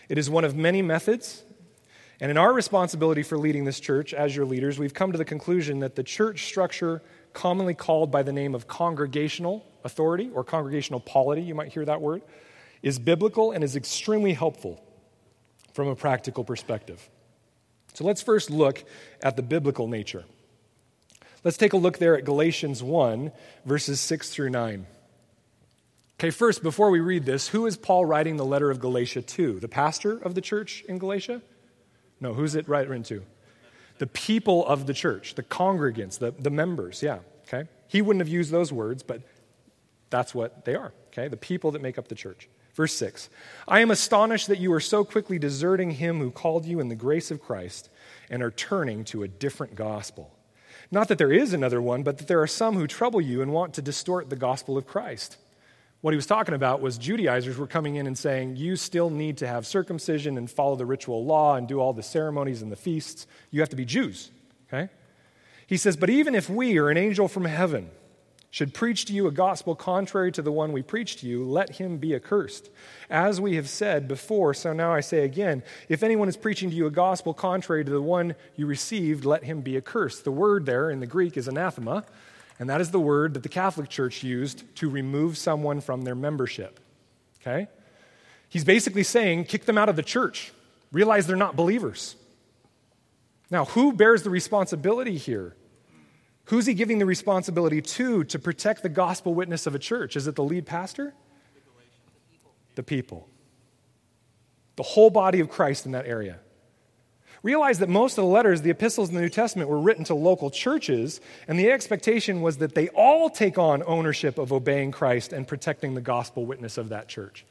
[0.09, 1.43] It is one of many methods.
[2.21, 5.25] And in our responsibility for leading this church as your leaders, we've come to the
[5.25, 11.01] conclusion that the church structure, commonly called by the name of congregational authority or congregational
[11.01, 12.23] polity, you might hear that word,
[12.85, 14.81] is biblical and is extremely helpful
[15.73, 17.11] from a practical perspective.
[17.95, 18.85] So let's first look
[19.23, 20.25] at the biblical nature.
[21.43, 23.33] Let's take a look there at Galatians 1,
[23.65, 24.87] verses 6 through 9.
[26.19, 29.59] Okay, first, before we read this, who is Paul writing the letter of Galatia to?
[29.59, 31.41] The pastor of the church in Galatia?
[32.21, 33.23] No, who's it written to?
[33.97, 37.69] The people of the church, the congregants, the, the members, yeah, okay?
[37.89, 39.23] He wouldn't have used those words, but
[40.11, 41.29] that's what they are, okay?
[41.29, 42.51] The people that make up the church.
[42.75, 43.29] Verse 6
[43.69, 46.95] I am astonished that you are so quickly deserting him who called you in the
[46.95, 47.89] grace of Christ
[48.29, 50.31] and are turning to a different gospel.
[50.91, 53.53] Not that there is another one, but that there are some who trouble you and
[53.53, 55.37] want to distort the gospel of Christ.
[56.01, 59.37] What he was talking about was Judaizers were coming in and saying, You still need
[59.39, 62.77] to have circumcision and follow the ritual law and do all the ceremonies and the
[62.77, 63.27] feasts.
[63.51, 64.31] You have to be Jews.
[64.69, 64.91] Okay?
[65.67, 67.91] He says, But even if we or an angel from heaven
[68.51, 71.77] should preach to you a gospel contrary to the one we preach to you, let
[71.77, 72.69] him be accursed.
[73.09, 76.77] As we have said before, so now I say again if anyone is preaching to
[76.77, 80.25] you a gospel contrary to the one you received, let him be accursed.
[80.25, 82.05] The word there in the Greek is anathema,
[82.59, 86.17] and that is the word that the Catholic Church used to remove someone from their
[86.17, 86.81] membership.
[87.41, 87.69] Okay?
[88.49, 90.53] He's basically saying, kick them out of the church.
[90.91, 92.17] Realize they're not believers.
[93.49, 95.55] Now, who bears the responsibility here?
[96.51, 100.17] Who's he giving the responsibility to to protect the gospel witness of a church?
[100.17, 101.15] Is it the lead pastor?
[102.75, 103.29] The people.
[104.75, 106.41] The whole body of Christ in that area.
[107.45, 110.15] Realize that most of the letters, the epistles in the New Testament, were written to
[110.17, 115.33] local churches, and the expectation was that they all take on ownership of obeying Christ
[115.33, 117.47] and protecting the gospel witness of that church.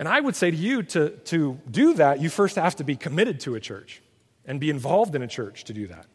[0.00, 2.96] And I would say to you, to, to do that, you first have to be
[2.96, 4.02] committed to a church
[4.44, 6.06] and be involved in a church to do that.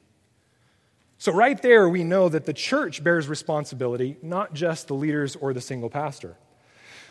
[1.24, 5.54] So, right there, we know that the church bears responsibility, not just the leaders or
[5.54, 6.36] the single pastor.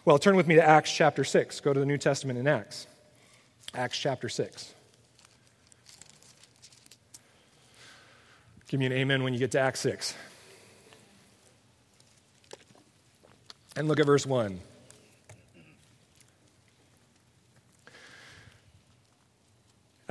[0.04, 1.60] Well, turn with me to Acts chapter 6.
[1.60, 2.86] Go to the New Testament in Acts.
[3.72, 4.74] Acts chapter 6.
[8.68, 10.14] Give me an amen when you get to Acts 6.
[13.76, 14.60] And look at verse 1.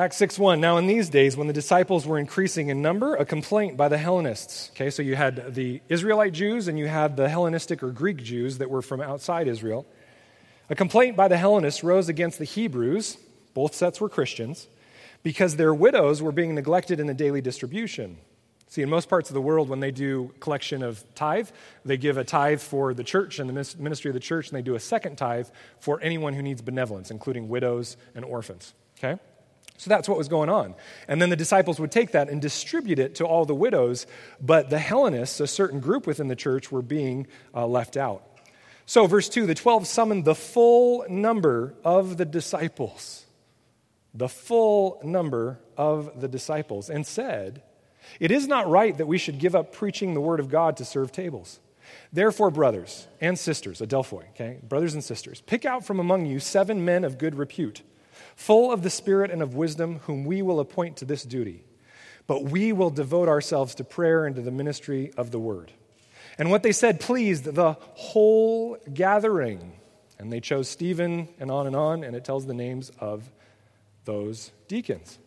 [0.01, 0.59] Acts 6 1.
[0.59, 3.99] Now, in these days, when the disciples were increasing in number, a complaint by the
[3.99, 4.71] Hellenists.
[4.71, 8.57] Okay, so you had the Israelite Jews and you had the Hellenistic or Greek Jews
[8.57, 9.85] that were from outside Israel.
[10.71, 13.15] A complaint by the Hellenists rose against the Hebrews
[13.53, 14.67] both sets were Christians,
[15.21, 18.17] because their widows were being neglected in the daily distribution.
[18.69, 21.49] See, in most parts of the world, when they do collection of tithe,
[21.85, 24.63] they give a tithe for the church and the ministry of the church, and they
[24.63, 25.49] do a second tithe
[25.79, 28.73] for anyone who needs benevolence, including widows and orphans.
[28.97, 29.21] Okay?
[29.81, 30.75] So that's what was going on.
[31.07, 34.05] And then the disciples would take that and distribute it to all the widows,
[34.39, 37.25] but the Hellenists, a certain group within the church, were being
[37.55, 38.21] uh, left out.
[38.85, 43.25] So, verse 2 the 12 summoned the full number of the disciples,
[44.13, 47.63] the full number of the disciples, and said,
[48.19, 50.85] it is not right that we should give up preaching the word of God to
[50.85, 51.59] serve tables.
[52.13, 56.85] Therefore, brothers and sisters, Adelphoi, okay, brothers and sisters, pick out from among you seven
[56.85, 57.81] men of good repute,
[58.41, 61.63] full of the Spirit and of wisdom, whom we will appoint to this duty.
[62.25, 65.71] But we will devote ourselves to prayer and to the ministry of the word.
[66.39, 69.73] And what they said pleased the whole gathering.
[70.17, 73.29] And they chose Stephen and on and on, and it tells the names of
[74.05, 75.19] those deacons.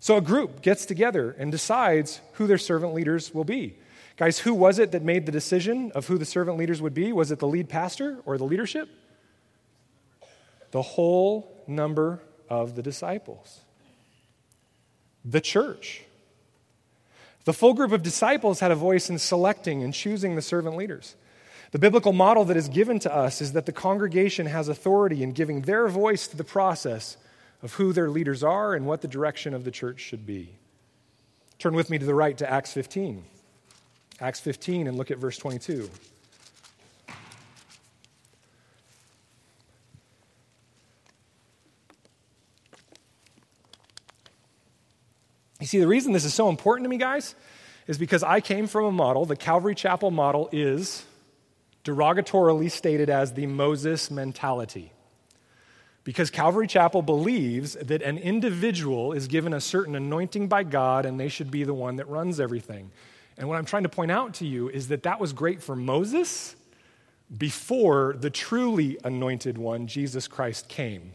[0.00, 3.76] So a group gets together and decides who their servant leaders will be.
[4.16, 7.12] Guys, who was it that made the decision of who the servant leaders would be?
[7.12, 8.88] Was it the lead pastor or the leadership?
[10.72, 13.60] The whole number of the disciples.
[15.24, 16.02] The church.
[17.44, 21.14] The full group of disciples had a voice in selecting and choosing the servant leaders.
[21.72, 25.32] The biblical model that is given to us is that the congregation has authority in
[25.32, 27.16] giving their voice to the process
[27.62, 30.56] of who their leaders are and what the direction of the church should be.
[31.58, 33.24] Turn with me to the right to Acts 15.
[34.20, 35.90] Acts 15 and look at verse 22.
[45.66, 47.34] You see, the reason this is so important to me, guys,
[47.88, 51.04] is because I came from a model, the Calvary Chapel model is
[51.82, 54.92] derogatorily stated as the Moses mentality.
[56.04, 61.18] Because Calvary Chapel believes that an individual is given a certain anointing by God and
[61.18, 62.92] they should be the one that runs everything.
[63.36, 65.74] And what I'm trying to point out to you is that that was great for
[65.74, 66.54] Moses
[67.36, 71.14] before the truly anointed one, Jesus Christ, came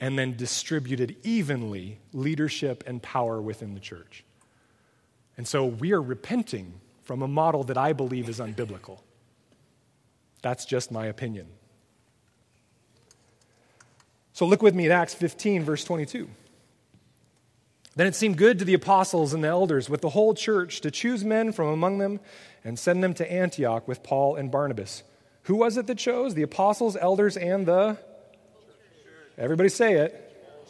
[0.00, 4.24] and then distributed evenly leadership and power within the church.
[5.36, 9.00] And so we are repenting from a model that I believe is unbiblical.
[10.42, 11.46] That's just my opinion.
[14.32, 16.28] So look with me at Acts 15, verse 22.
[17.96, 20.90] Then it seemed good to the apostles and the elders with the whole church to
[20.90, 22.20] choose men from among them
[22.64, 25.02] and send them to Antioch with Paul and Barnabas.
[25.44, 26.34] Who was it that chose?
[26.34, 27.98] The apostles, elders, and the.
[29.40, 30.12] Everybody say it.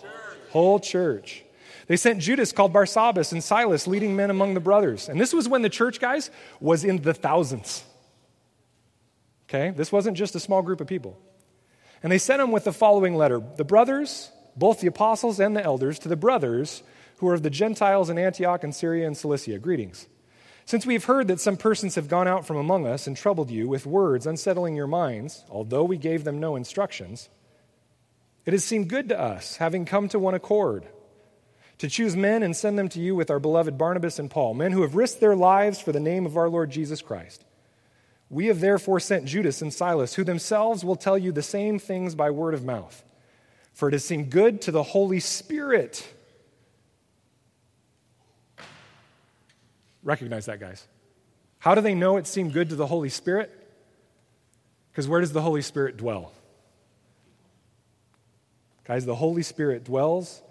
[0.00, 0.10] Church.
[0.50, 1.44] Whole church.
[1.88, 5.08] They sent Judas called Barsabbas and Silas, leading men among the brothers.
[5.08, 7.82] And this was when the church, guys, was in the thousands.
[9.48, 9.70] Okay?
[9.70, 11.18] This wasn't just a small group of people.
[12.00, 15.64] And they sent him with the following letter The brothers, both the apostles and the
[15.64, 16.84] elders, to the brothers
[17.16, 20.06] who are of the Gentiles in Antioch and Syria and Cilicia, greetings.
[20.64, 23.50] Since we have heard that some persons have gone out from among us and troubled
[23.50, 27.28] you with words unsettling your minds, although we gave them no instructions,
[28.46, 30.86] it has seemed good to us, having come to one accord,
[31.78, 34.72] to choose men and send them to you with our beloved Barnabas and Paul, men
[34.72, 37.44] who have risked their lives for the name of our Lord Jesus Christ.
[38.28, 42.14] We have therefore sent Judas and Silas, who themselves will tell you the same things
[42.14, 43.02] by word of mouth.
[43.72, 46.06] For it has seemed good to the Holy Spirit.
[50.02, 50.86] Recognize that, guys.
[51.58, 53.50] How do they know it seemed good to the Holy Spirit?
[54.90, 56.32] Because where does the Holy Spirit dwell?
[58.90, 60.42] Guys, the Holy Spirit dwells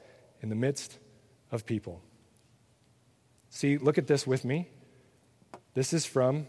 [0.41, 0.97] in the midst
[1.51, 2.01] of people.
[3.49, 4.69] See, look at this with me.
[5.73, 6.47] This is from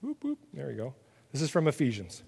[0.00, 0.40] Whoop, whoop.
[0.52, 0.96] There we go.
[1.30, 2.24] This is from Ephesians.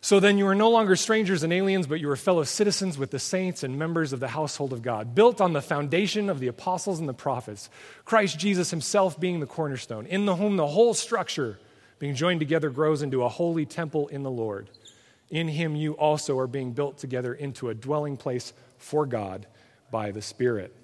[0.00, 3.10] So then you are no longer strangers and aliens, but you are fellow citizens with
[3.10, 6.46] the saints and members of the household of God, built on the foundation of the
[6.46, 7.68] apostles and the prophets,
[8.04, 11.58] Christ Jesus himself being the cornerstone, in the whom the whole structure,
[11.98, 14.70] being joined together, grows into a holy temple in the Lord.
[15.30, 19.46] In him you also are being built together into a dwelling place for God
[19.90, 20.74] by the Spirit.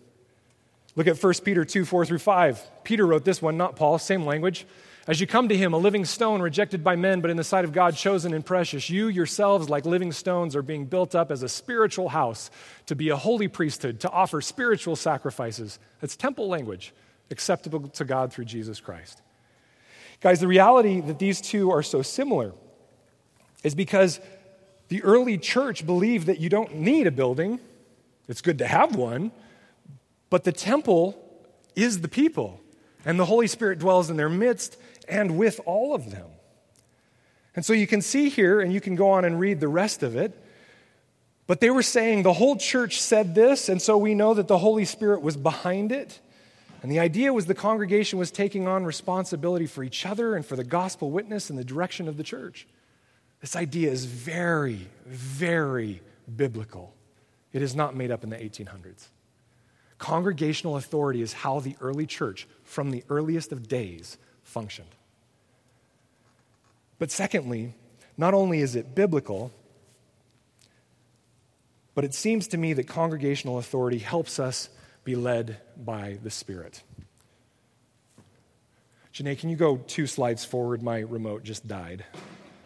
[0.95, 2.85] Look at 1 Peter 2 4 through 5.
[2.85, 4.67] Peter wrote this one, not Paul, same language.
[5.07, 7.65] As you come to him, a living stone rejected by men, but in the sight
[7.65, 11.43] of God chosen and precious, you yourselves, like living stones, are being built up as
[11.43, 12.53] a spiritual house
[12.87, 15.81] to be a holy priesthood, to offer spiritual sacrifices.
[16.01, 16.93] That's temple language,
[17.33, 19.23] acceptable to God through Jesus Christ.
[20.21, 22.53] Guys, the reality that these two are so similar
[23.65, 24.21] is because
[24.93, 27.59] the early church believed that you don't need a building,
[28.29, 29.33] it's good to have one,
[30.29, 31.19] but the temple
[31.75, 32.61] is the people,
[33.07, 34.77] and the Holy Spirit dwells in their midst
[35.09, 36.27] and with all of them.
[37.57, 40.03] And so you can see here, and you can go on and read the rest
[40.03, 40.39] of it,
[41.47, 44.59] But they were saying the whole church said this, and so we know that the
[44.59, 46.21] Holy Spirit was behind it.
[46.83, 50.57] And the idea was the congregation was taking on responsibility for each other and for
[50.57, 52.67] the gospel witness and the direction of the church.
[53.43, 56.01] This idea is very, very
[56.35, 56.95] biblical.
[57.53, 59.09] It is not made up in the 1800s.
[59.99, 64.89] Congregational authority is how the early church, from the earliest of days, functioned.
[67.01, 67.75] But secondly,
[68.17, 69.53] not only is it biblical,
[71.97, 74.69] but it seems to me that congregational authority helps us
[75.03, 76.81] be led by the Spirit.
[79.13, 80.81] Janae, can you go two slides forward?
[80.81, 82.05] My remote just died.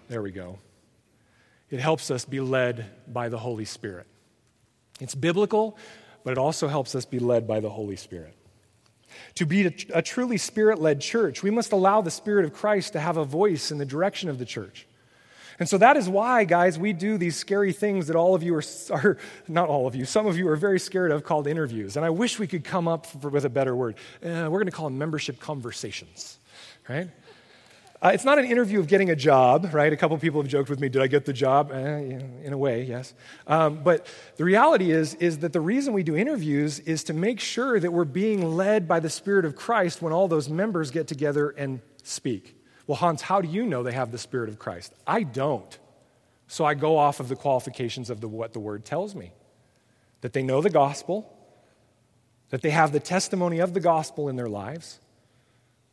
[0.08, 0.58] There we go.
[1.70, 4.06] It helps us be led by the Holy Spirit.
[5.00, 5.76] It's biblical,
[6.24, 8.34] but it also helps us be led by the Holy Spirit.
[9.36, 13.00] To be a, truly spirit led church, we must allow the Spirit of Christ to
[13.00, 14.86] have a voice in the direction of the church.
[15.58, 18.54] And so that is why, guys, we do these scary things that all of you
[18.56, 21.96] are, are, not all of you, some of you are very scared of called interviews.
[21.96, 23.96] And I wish we could come up for, with a better word.
[24.22, 26.38] Uh, we're going to call them membership conversations,
[26.88, 27.08] right?
[28.06, 29.92] Uh, it's not an interview of getting a job, right?
[29.92, 31.72] A couple people have joked with me, did I get the job?
[31.72, 33.12] Eh, in a way, yes.
[33.48, 37.40] Um, but the reality is, is that the reason we do interviews is to make
[37.40, 41.08] sure that we're being led by the Spirit of Christ when all those members get
[41.08, 42.56] together and speak.
[42.86, 44.94] Well, Hans, how do you know they have the Spirit of Christ?
[45.04, 45.76] I don't.
[46.46, 49.32] So I go off of the qualifications of the, what the Word tells me
[50.20, 51.36] that they know the gospel,
[52.50, 55.00] that they have the testimony of the gospel in their lives,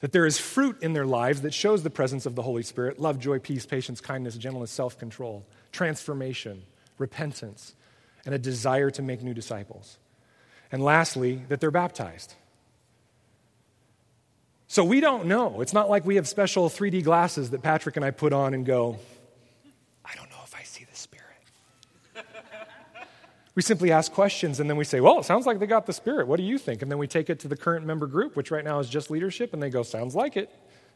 [0.03, 2.99] that there is fruit in their lives that shows the presence of the Holy Spirit
[2.99, 6.61] love, joy, peace, patience, kindness, gentleness, self control, transformation,
[6.97, 7.73] repentance,
[8.25, 9.97] and a desire to make new disciples.
[10.73, 12.33] And lastly, that they're baptized.
[14.67, 15.61] So we don't know.
[15.61, 18.65] It's not like we have special 3D glasses that Patrick and I put on and
[18.65, 18.99] go,
[20.03, 22.25] I don't know if I see the Spirit.
[23.55, 25.93] We simply ask questions and then we say, Well, it sounds like they got the
[25.93, 26.27] Spirit.
[26.27, 26.81] What do you think?
[26.81, 29.11] And then we take it to the current member group, which right now is just
[29.11, 30.49] leadership, and they go, Sounds like it.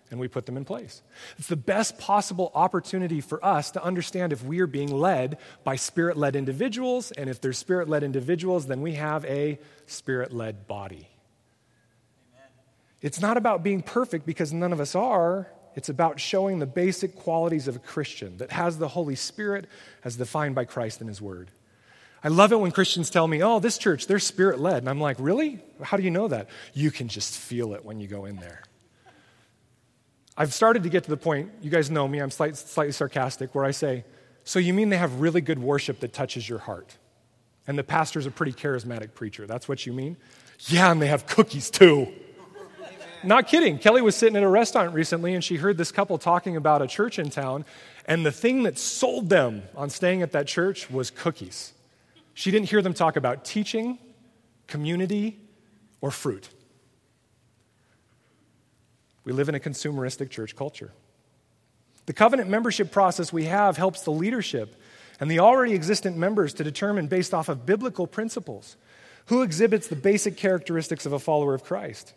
[0.10, 1.02] And we put them in place.
[1.38, 5.76] It's the best possible opportunity for us to understand if we are being led by
[5.76, 7.12] spirit led individuals.
[7.12, 11.10] And if there's spirit led individuals, then we have a spirit led body.
[13.02, 15.52] It's not about being perfect because none of us are.
[15.76, 19.68] It's about showing the basic qualities of a Christian that has the Holy Spirit
[20.06, 21.52] as defined by Christ in His Word.
[22.24, 24.80] I love it when Christians tell me, oh, this church, they're spirit led.
[24.80, 25.60] And I'm like, really?
[25.82, 26.50] How do you know that?
[26.74, 28.64] You can just feel it when you go in there.
[30.38, 33.56] I've started to get to the point, you guys know me, I'm slight, slightly sarcastic,
[33.56, 34.06] where I say,
[34.44, 36.96] so you mean they have really good worship that touches your heart?
[37.66, 39.48] And the pastor's a pretty charismatic preacher.
[39.48, 40.16] That's what you mean?
[40.68, 42.14] Yeah, and they have cookies too.
[43.24, 43.80] Not kidding.
[43.80, 46.88] Kelly was sitting at a restaurant recently and she heard this couple talking about a
[46.88, 47.66] church in town,
[48.06, 51.74] and the thing that sold them on staying at that church was cookies.
[52.38, 53.98] She didn't hear them talk about teaching,
[54.68, 55.40] community,
[56.02, 56.48] or fruit.
[59.24, 60.92] We live in a consumeristic church culture.
[62.06, 64.80] The covenant membership process we have helps the leadership
[65.20, 68.78] and the already existent members to determine, based off of biblical principles,
[69.26, 72.14] who exhibits the basic characteristics of a follower of Christ.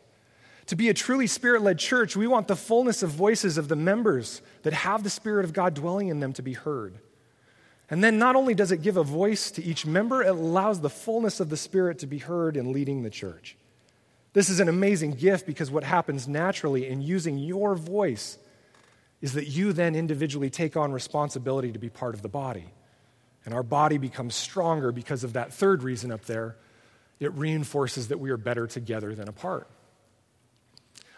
[0.66, 3.74] To be a truly spirit led church, we want the fullness of voices of the
[3.74, 6.98] members that have the Spirit of God dwelling in them to be heard.
[7.90, 10.88] And then not only does it give a voice to each member, it allows the
[10.88, 13.56] fullness of the Spirit to be heard in leading the church.
[14.32, 18.38] This is an amazing gift because what happens naturally in using your voice
[19.20, 22.66] is that you then individually take on responsibility to be part of the body.
[23.44, 26.56] And our body becomes stronger because of that third reason up there.
[27.18, 29.66] It reinforces that we are better together than apart.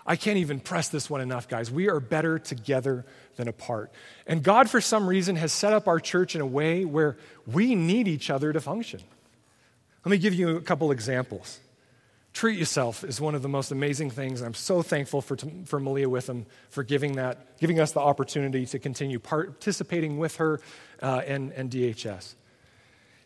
[0.06, 1.70] I can't even press this one enough, guys.
[1.70, 3.04] We are better together
[3.36, 3.92] than apart.
[4.26, 7.74] And God, for some reason, has set up our church in a way where we
[7.74, 9.00] need each other to function.
[10.04, 11.60] Let me give you a couple examples.
[12.32, 14.40] Treat yourself is one of the most amazing things.
[14.40, 15.36] I'm so thankful for,
[15.66, 20.60] for Malia Witham for giving, that, giving us the opportunity to continue participating with her
[21.02, 22.34] uh, and, and DHS.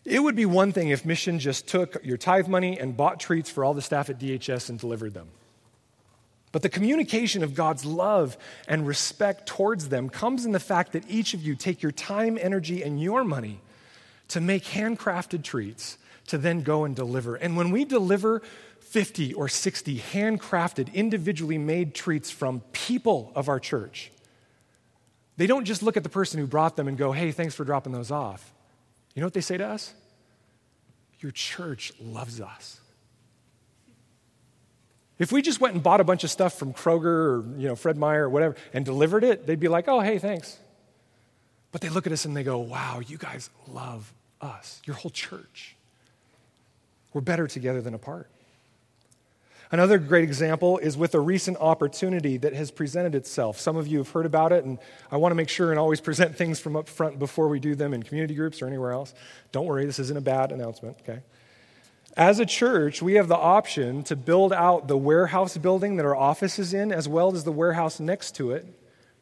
[0.04, 3.48] It would be one thing if Mission just took your tithe money and bought treats
[3.48, 5.28] for all the staff at DHS and delivered them.
[6.56, 11.04] But the communication of God's love and respect towards them comes in the fact that
[11.06, 13.60] each of you take your time, energy, and your money
[14.28, 15.98] to make handcrafted treats
[16.28, 17.34] to then go and deliver.
[17.34, 18.40] And when we deliver
[18.80, 24.10] 50 or 60 handcrafted, individually made treats from people of our church,
[25.36, 27.66] they don't just look at the person who brought them and go, hey, thanks for
[27.66, 28.50] dropping those off.
[29.14, 29.92] You know what they say to us?
[31.20, 32.80] Your church loves us.
[35.18, 37.76] If we just went and bought a bunch of stuff from Kroger or you know,
[37.76, 40.58] Fred Meyer or whatever and delivered it, they'd be like, oh, hey, thanks.
[41.72, 45.10] But they look at us and they go, wow, you guys love us, your whole
[45.10, 45.74] church.
[47.12, 48.28] We're better together than apart.
[49.72, 53.58] Another great example is with a recent opportunity that has presented itself.
[53.58, 54.78] Some of you have heard about it, and
[55.10, 57.74] I want to make sure and always present things from up front before we do
[57.74, 59.12] them in community groups or anywhere else.
[59.50, 61.20] Don't worry, this isn't a bad announcement, okay?
[62.16, 66.16] As a church, we have the option to build out the warehouse building that our
[66.16, 68.66] office is in, as well as the warehouse next to it,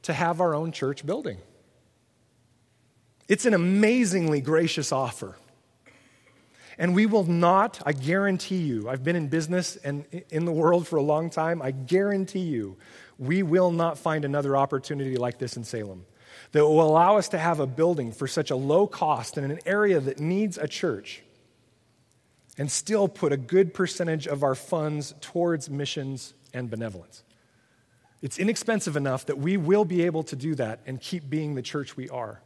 [0.02, 1.38] to have our own church building.
[3.26, 5.36] It's an amazingly gracious offer.
[6.78, 10.86] And we will not, I guarantee you, I've been in business and in the world
[10.86, 12.76] for a long time, I guarantee you,
[13.18, 16.04] we will not find another opportunity like this in Salem
[16.52, 19.58] that will allow us to have a building for such a low cost in an
[19.66, 21.22] area that needs a church
[22.56, 27.24] and still put a good percentage of our funds towards missions and benevolence.
[28.22, 31.62] It's inexpensive enough that we will be able to do that and keep being the
[31.62, 32.40] church we are.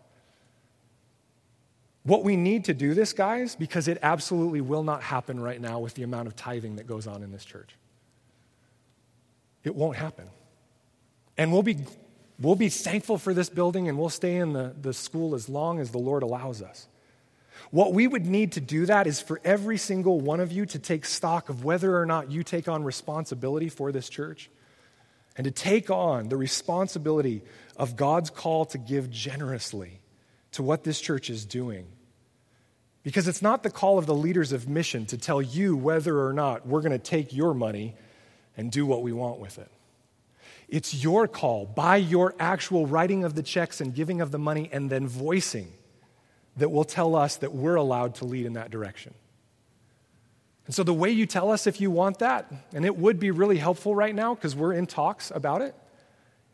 [2.02, 5.78] What we need to do this, guys, because it absolutely will not happen right now
[5.78, 7.76] with the amount of tithing that goes on in this church.
[9.62, 10.28] It won't happen.
[11.36, 11.76] And we'll be,
[12.40, 15.80] we'll be thankful for this building and we'll stay in the, the school as long
[15.80, 16.88] as the Lord allows us.
[17.70, 20.78] What we would need to do that is for every single one of you to
[20.78, 24.50] take stock of whether or not you take on responsibility for this church
[25.36, 27.42] and to take on the responsibility
[27.76, 30.00] of God's call to give generously
[30.52, 31.86] to what this church is doing
[33.08, 36.32] because it's not the call of the leaders of mission to tell you whether or
[36.34, 37.94] not we're going to take your money
[38.54, 39.70] and do what we want with it.
[40.68, 44.68] It's your call by your actual writing of the checks and giving of the money
[44.70, 45.72] and then voicing
[46.58, 49.14] that will tell us that we're allowed to lead in that direction.
[50.66, 53.30] And so, the way you tell us if you want that, and it would be
[53.30, 55.74] really helpful right now because we're in talks about it,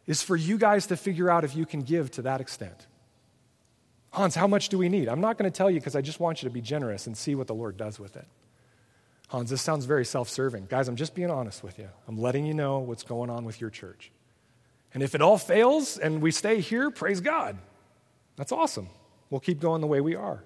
[0.06, 2.86] is for you guys to figure out if you can give to that extent.
[4.12, 5.08] Hans, how much do we need?
[5.08, 7.16] I'm not going to tell you because I just want you to be generous and
[7.16, 8.26] see what the Lord does with it.
[9.28, 10.66] Hans, this sounds very self serving.
[10.66, 11.88] Guys, I'm just being honest with you.
[12.06, 14.12] I'm letting you know what's going on with your church.
[14.92, 17.58] And if it all fails and we stay here, praise God.
[18.36, 18.88] That's awesome.
[19.34, 20.44] We'll keep going the way we are.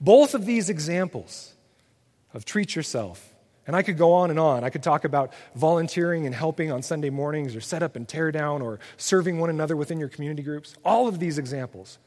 [0.00, 1.54] Both of these examples
[2.32, 3.34] of treat yourself,
[3.66, 4.62] and I could go on and on.
[4.62, 8.30] I could talk about volunteering and helping on Sunday mornings, or set up and tear
[8.30, 10.76] down, or serving one another within your community groups.
[10.84, 11.98] All of these examples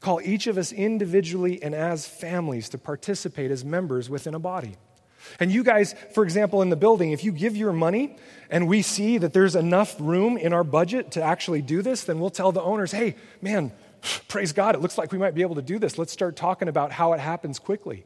[0.00, 4.76] call each of us individually and as families to participate as members within a body.
[5.40, 8.16] And you guys, for example, in the building, if you give your money
[8.48, 12.18] and we see that there's enough room in our budget to actually do this, then
[12.18, 13.72] we'll tell the owners, hey, man,
[14.28, 15.98] praise God, it looks like we might be able to do this.
[15.98, 18.04] Let's start talking about how it happens quickly.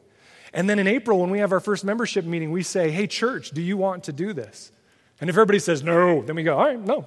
[0.53, 3.51] And then in April, when we have our first membership meeting, we say, hey, church,
[3.51, 4.71] do you want to do this?
[5.19, 7.05] And if everybody says no, then we go, all right, no.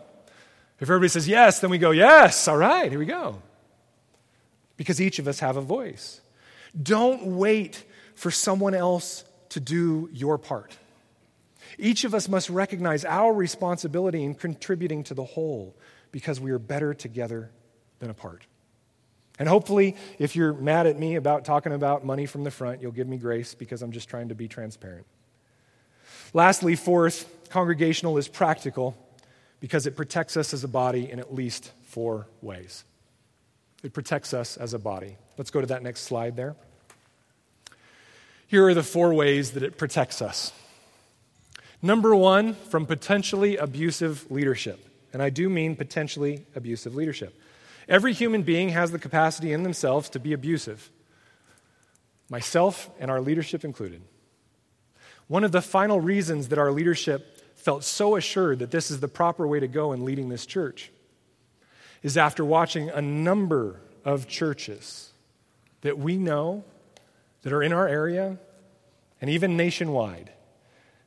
[0.80, 3.40] If everybody says yes, then we go, yes, all right, here we go
[4.76, 6.20] because each of us have a voice.
[6.80, 7.84] Don't wait
[8.14, 10.76] for someone else to do your part.
[11.78, 15.76] Each of us must recognize our responsibility in contributing to the whole
[16.12, 17.50] because we are better together
[17.98, 18.46] than apart.
[19.38, 22.92] And hopefully, if you're mad at me about talking about money from the front, you'll
[22.92, 25.06] give me grace because I'm just trying to be transparent.
[26.32, 28.96] Lastly, fourth, congregational is practical
[29.60, 32.84] because it protects us as a body in at least four ways.
[33.82, 35.16] It protects us as a body.
[35.36, 36.56] Let's go to that next slide there.
[38.48, 40.52] Here are the four ways that it protects us.
[41.82, 44.80] Number one, from potentially abusive leadership.
[45.12, 47.38] And I do mean potentially abusive leadership.
[47.88, 50.90] Every human being has the capacity in themselves to be abusive,
[52.28, 54.02] myself and our leadership included.
[55.28, 59.08] One of the final reasons that our leadership felt so assured that this is the
[59.08, 60.90] proper way to go in leading this church
[62.02, 65.10] is after watching a number of churches
[65.80, 66.64] that we know
[67.42, 68.38] that are in our area
[69.20, 70.30] and even nationwide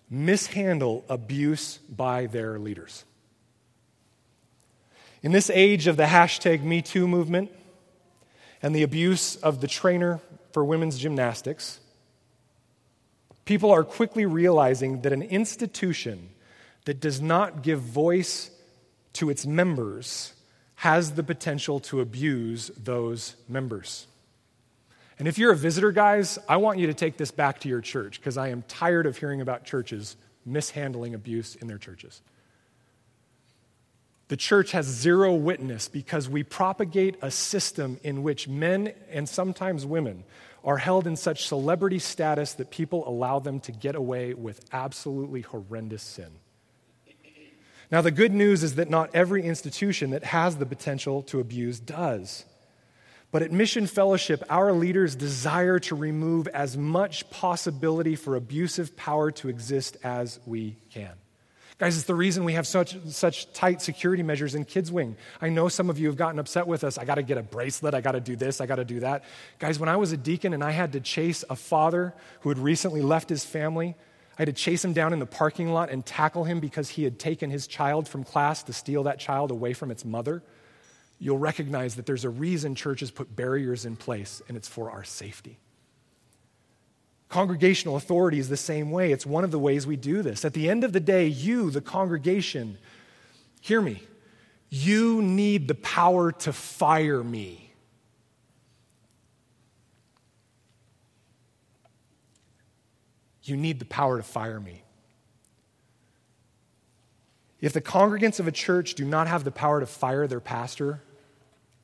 [0.09, 3.05] mishandle abuse by their leaders.
[5.22, 7.51] In this age of the hashtag MeToo movement
[8.61, 10.20] and the abuse of the trainer
[10.53, 11.80] for women's gymnastics,
[13.45, 16.30] people are quickly realizing that an institution
[16.86, 18.51] that does not give voice
[19.13, 20.34] to its members
[20.76, 24.07] has the potential to abuse those members.
[25.17, 27.82] And if you're a visitor, guys, I want you to take this back to your
[27.82, 30.15] church because I am tired of hearing about churches
[30.45, 32.22] mishandling abuse in their churches.
[34.30, 39.88] The church has zero witness because we propagate a system in which men and sometimes
[39.88, 40.23] women
[40.63, 45.41] are held in such celebrity status that people allow them to get away with absolutely
[45.41, 46.30] horrendous sin.
[47.91, 51.80] Now, the good news is that not every institution that has the potential to abuse
[51.80, 52.45] does.
[53.32, 59.32] But at Mission Fellowship, our leaders desire to remove as much possibility for abusive power
[59.32, 61.13] to exist as we can.
[61.80, 65.15] Guys, it's the reason we have such, such tight security measures in Kids Wing.
[65.41, 66.97] I know some of you have gotten upset with us.
[66.97, 67.93] I got to get a bracelet.
[67.93, 68.59] I got to do this.
[68.59, 69.23] I got to do that.
[69.59, 72.59] Guys, when I was a deacon and I had to chase a father who had
[72.59, 73.95] recently left his family,
[74.38, 77.05] I had to chase him down in the parking lot and tackle him because he
[77.05, 80.43] had taken his child from class to steal that child away from its mother.
[81.17, 85.05] You'll recognize that there's a reason churches put barriers in place, and it's for our
[85.05, 85.59] safety.
[87.30, 89.11] Congregational authority is the same way.
[89.11, 90.43] It's one of the ways we do this.
[90.43, 92.80] At the end of the day, you, the congregation,
[93.61, 94.01] hear me,
[94.69, 97.71] you need the power to fire me.
[103.43, 104.84] You need the power to fire me.
[107.61, 111.03] If the congregants of a church do not have the power to fire their pastor,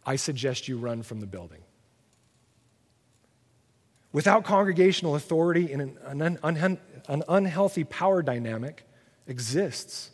[0.06, 1.65] I suggest you run from the building.
[4.16, 8.88] Without congregational authority, an, an, un, an unhealthy power dynamic
[9.28, 10.10] exists.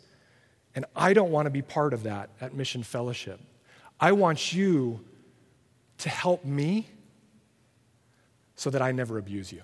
[0.74, 3.38] And I don't want to be part of that at Mission Fellowship.
[4.00, 5.04] I want you
[5.98, 6.88] to help me
[8.56, 9.62] so that I never abuse you.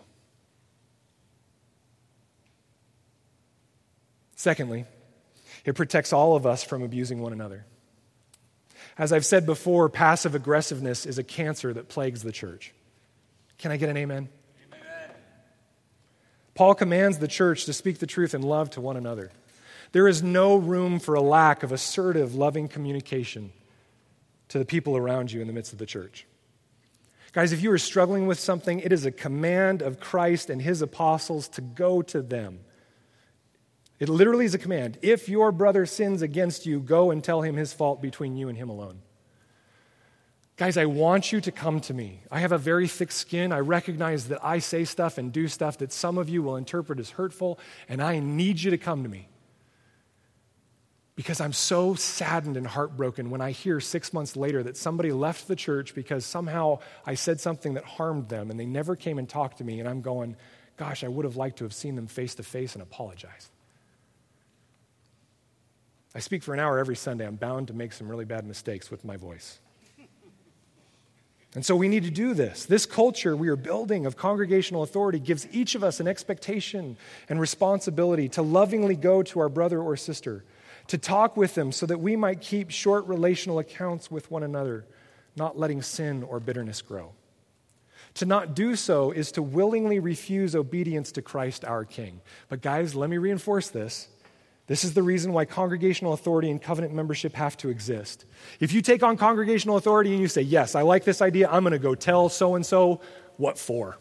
[4.37, 4.85] Secondly,
[5.65, 7.67] it protects all of us from abusing one another.
[8.97, 12.73] As I've said before, passive aggressiveness is a cancer that plagues the church.
[13.59, 14.29] Can I get an amen?
[14.73, 15.17] amen?
[16.55, 19.31] Paul commands the church to speak the truth in love to one another.
[19.93, 23.53] There is no room for a lack of assertive, loving communication
[24.49, 26.27] to the people around you in the midst of the church.
[27.33, 30.81] Guys, if you are struggling with something, it is a command of Christ and his
[30.81, 32.61] apostles to go to them.
[33.99, 34.99] It literally is a command.
[35.03, 38.57] If your brother sins against you, go and tell him his fault between you and
[38.57, 39.03] him alone.
[40.59, 42.21] Guys, I want you to come to me.
[42.33, 43.53] I have a very thick skin.
[43.53, 46.99] I recognize that I say stuff and do stuff that some of you will interpret
[46.99, 49.29] as hurtful, and I need you to come to me.
[51.15, 55.47] Because I'm so saddened and heartbroken when I hear six months later that somebody left
[55.47, 59.29] the church because somehow I said something that harmed them and they never came and
[59.29, 60.35] talked to me, and I'm going,
[60.77, 63.51] gosh, I would have liked to have seen them face to face and apologized.
[66.17, 67.29] I speak for an hour every Sunday.
[67.29, 69.61] I'm bound to make some really bad mistakes with my voice.
[71.55, 72.67] And so we need to do this.
[72.67, 76.97] This culture we are building of congregational authority gives each of us an expectation
[77.29, 80.45] and responsibility to lovingly go to our brother or sister,
[80.89, 84.85] to talk with them so that we might keep short relational accounts with one another,
[85.37, 87.13] not letting sin or bitterness grow.
[88.15, 92.21] To not do so is to willingly refuse obedience to Christ our King.
[92.49, 94.09] But, guys, let me reinforce this.
[94.69, 98.27] This is the reason why congregational authority and covenant membership have to exist.
[98.61, 101.65] If you take on congregational authority and you say, Yes, I like this idea, I'm
[101.65, 103.01] going to go tell so and so,
[103.39, 103.97] what for?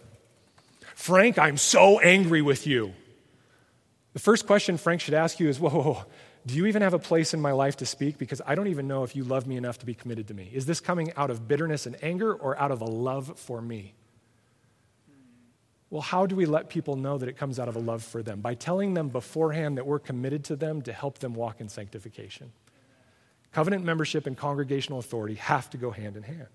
[0.93, 2.93] Frank, I'm so angry with you.
[4.11, 6.05] The first question Frank should ask you is, Whoa, whoa, whoa,
[6.45, 8.18] do you even have a place in my life to speak?
[8.18, 10.49] Because I don't even know if you love me enough to be committed to me.
[10.53, 13.93] Is this coming out of bitterness and anger or out of a love for me?
[15.89, 18.21] Well, how do we let people know that it comes out of a love for
[18.21, 18.41] them?
[18.41, 22.51] By telling them beforehand that we're committed to them to help them walk in sanctification.
[23.53, 26.47] Covenant membership and congregational authority have to go hand in hand.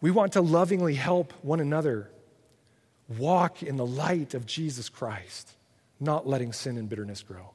[0.00, 2.10] We want to lovingly help one another
[3.18, 5.52] walk in the light of Jesus Christ,
[6.00, 7.50] not letting sin and bitterness grow.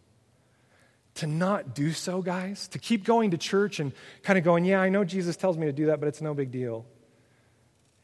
[1.16, 3.92] To not do so, guys, to keep going to church and
[4.24, 6.34] kind of going, yeah, I know Jesus tells me to do that, but it's no
[6.34, 6.86] big deal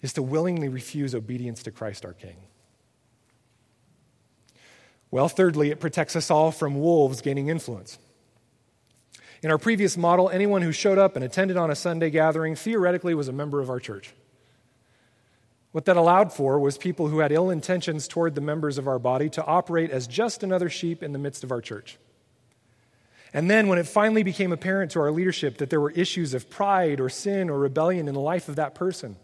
[0.01, 2.37] is to willingly refuse obedience to Christ our King.
[5.09, 7.97] Well, thirdly, it protects us all from wolves gaining influence.
[9.41, 13.13] In our previous model, anyone who showed up and attended on a Sunday gathering theoretically
[13.13, 14.13] was a member of our church.
[15.71, 18.99] What that allowed for was people who had ill intentions toward the members of our
[18.99, 21.97] body to operate as just another sheep in the midst of our church.
[23.33, 26.49] And then, when it finally became apparent to our leadership that there were issues of
[26.49, 29.17] pride or sin or rebellion in the life of that person,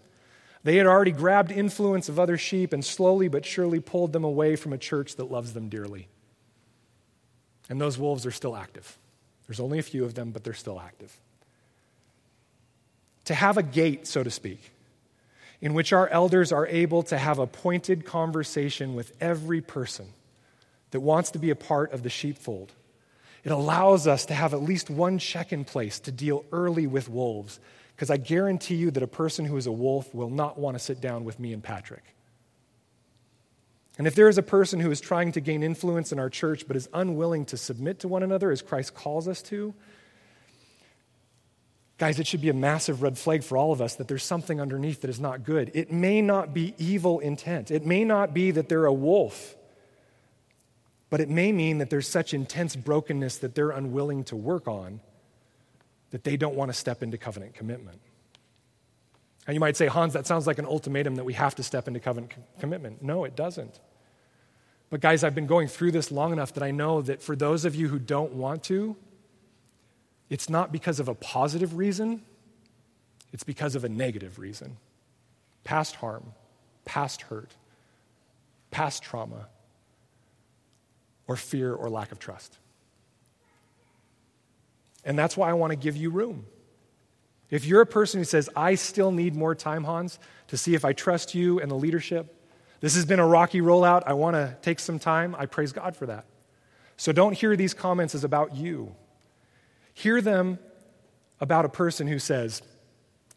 [0.64, 4.56] they had already grabbed influence of other sheep and slowly but surely pulled them away
[4.56, 6.08] from a church that loves them dearly.
[7.70, 8.98] And those wolves are still active.
[9.48, 11.16] There's only a few of them, but they're still active.
[13.26, 14.72] To have a gate, so to speak,
[15.62, 20.08] in which our elders are able to have a pointed conversation with every person
[20.92, 22.72] that wants to be a part of the sheepfold.
[23.44, 27.10] It allows us to have at least one check in place to deal early with
[27.10, 27.60] wolves
[27.96, 30.80] because I guarantee you that a person who is a wolf will not want to
[30.84, 32.04] sit down with me and Patrick.
[33.98, 36.68] And if there is a person who is trying to gain influence in our church
[36.68, 39.74] but is unwilling to submit to one another as Christ calls us to,
[42.00, 44.60] Guys, it should be a massive red flag for all of us that there's something
[44.60, 45.72] underneath that is not good.
[45.74, 49.56] It may not be evil intent, it may not be that they're a wolf,
[51.10, 55.00] but it may mean that there's such intense brokenness that they're unwilling to work on
[56.14, 58.00] that they don't want to step into covenant commitment.
[59.48, 61.88] And you might say, Hans, that sounds like an ultimatum that we have to step
[61.88, 63.02] into covenant commitment.
[63.02, 63.80] No, it doesn't.
[64.92, 67.66] But, guys, I've been going through this long enough that I know that for those
[67.66, 68.96] of you who don't want to,
[70.30, 72.22] it's not because of a positive reason,
[73.34, 74.78] it's because of a negative reason.
[75.64, 76.34] Past harm,
[76.86, 77.56] past hurt,
[78.70, 79.48] past trauma,
[81.28, 82.60] or fear or lack of trust.
[85.06, 86.46] And that's why I want to give you room.
[87.50, 90.86] If you're a person who says, I still need more time, Hans, to see if
[90.86, 92.34] I trust you and the leadership,
[92.80, 94.04] this has been a rocky rollout.
[94.06, 95.36] I want to take some time.
[95.38, 96.26] I praise God for that.
[96.98, 98.96] So don't hear these comments as about you.
[99.94, 100.58] Hear them
[101.40, 102.62] about a person who says,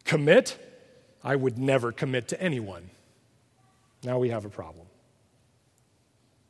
[0.03, 0.57] Commit?
[1.23, 2.89] I would never commit to anyone.
[4.03, 4.87] Now we have a problem.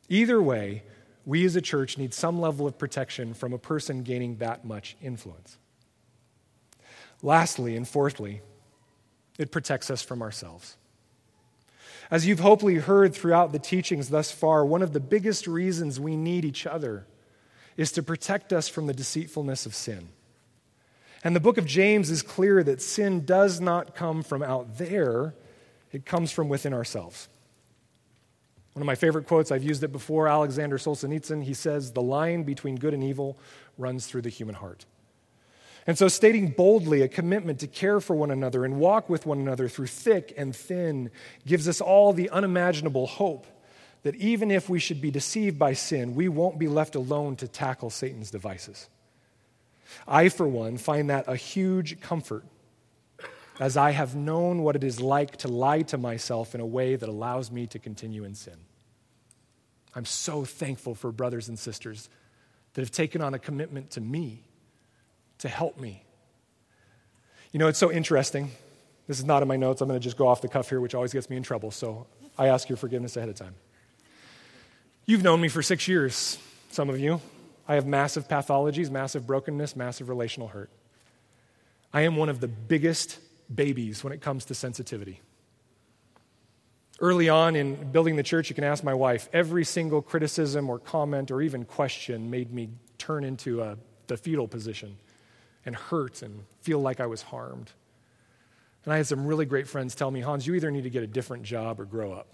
[0.09, 0.84] Either way,
[1.28, 4.96] we as a church need some level of protection from a person gaining that much
[5.02, 5.58] influence.
[7.22, 8.42] Lastly and fourthly,
[9.38, 10.78] it protects us from ourselves.
[12.10, 16.16] As you've hopefully heard throughout the teachings thus far, one of the biggest reasons we
[16.16, 17.06] need each other
[17.76, 20.08] is to protect us from the deceitfulness of sin.
[21.26, 25.36] And the book of James is clear that sin does not come from out there,
[25.92, 27.28] it comes from within ourselves.
[28.78, 32.44] One of my favorite quotes, I've used it before, Alexander Solzhenitsyn, he says, The line
[32.44, 33.36] between good and evil
[33.76, 34.86] runs through the human heart.
[35.88, 39.40] And so, stating boldly a commitment to care for one another and walk with one
[39.40, 41.10] another through thick and thin
[41.44, 43.48] gives us all the unimaginable hope
[44.04, 47.48] that even if we should be deceived by sin, we won't be left alone to
[47.48, 48.90] tackle Satan's devices.
[50.08, 52.46] I, for one, find that a huge comfort
[53.60, 56.96] as I have known what it is like to lie to myself in a way
[56.96, 58.66] that allows me to continue in sin.
[59.98, 62.08] I'm so thankful for brothers and sisters
[62.76, 64.43] that have taken on a commitment to me
[65.39, 66.04] to help me.
[67.52, 68.52] You know, it's so interesting.
[69.08, 69.82] This is not in my notes.
[69.82, 71.72] I'm going to just go off the cuff here, which always gets me in trouble.
[71.72, 72.06] So
[72.38, 73.56] I ask your forgiveness ahead of time.
[75.08, 76.38] You've known me for six years,
[76.70, 77.20] some of you.
[77.68, 80.70] I have massive pathologies, massive brokenness, massive relational hurt.
[81.91, 83.18] I am one of the biggest
[83.54, 85.22] babies when it comes to sensitivity.
[87.00, 90.80] Early on in building the church, you can ask my wife, every single criticism or
[90.80, 93.78] comment or even question made me turn into a,
[94.08, 94.98] the fetal position
[95.66, 97.72] and hurt and feel like I was harmed.
[98.84, 101.04] And I had some really great friends tell me, Hans, you either need to get
[101.04, 102.28] a different job or grow up.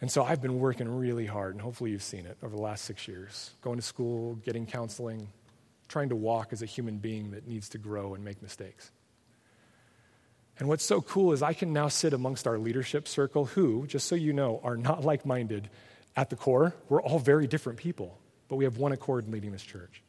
[0.00, 2.84] And so I've been working really hard, and hopefully you've seen it over the last
[2.84, 5.28] six years going to school, getting counseling,
[5.86, 8.90] trying to walk as a human being that needs to grow and make mistakes.
[10.58, 14.06] And what's so cool is I can now sit amongst our leadership circle who, just
[14.06, 15.68] so you know, are not like minded
[16.16, 16.74] at the core.
[16.88, 20.02] We're all very different people, but we have one accord in leading this church.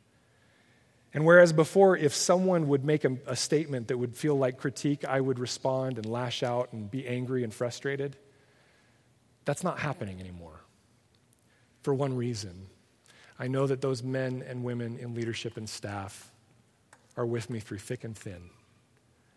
[1.14, 5.06] And whereas before, if someone would make a, a, statement that would feel like critique,
[5.06, 8.18] I would respond and lash out and be angry and frustrated.
[9.46, 10.60] That's not happening anymore.
[11.84, 12.68] For one reason
[13.40, 16.32] I know that those men and women in leadership and staff
[17.18, 18.50] are with me through thick and thin.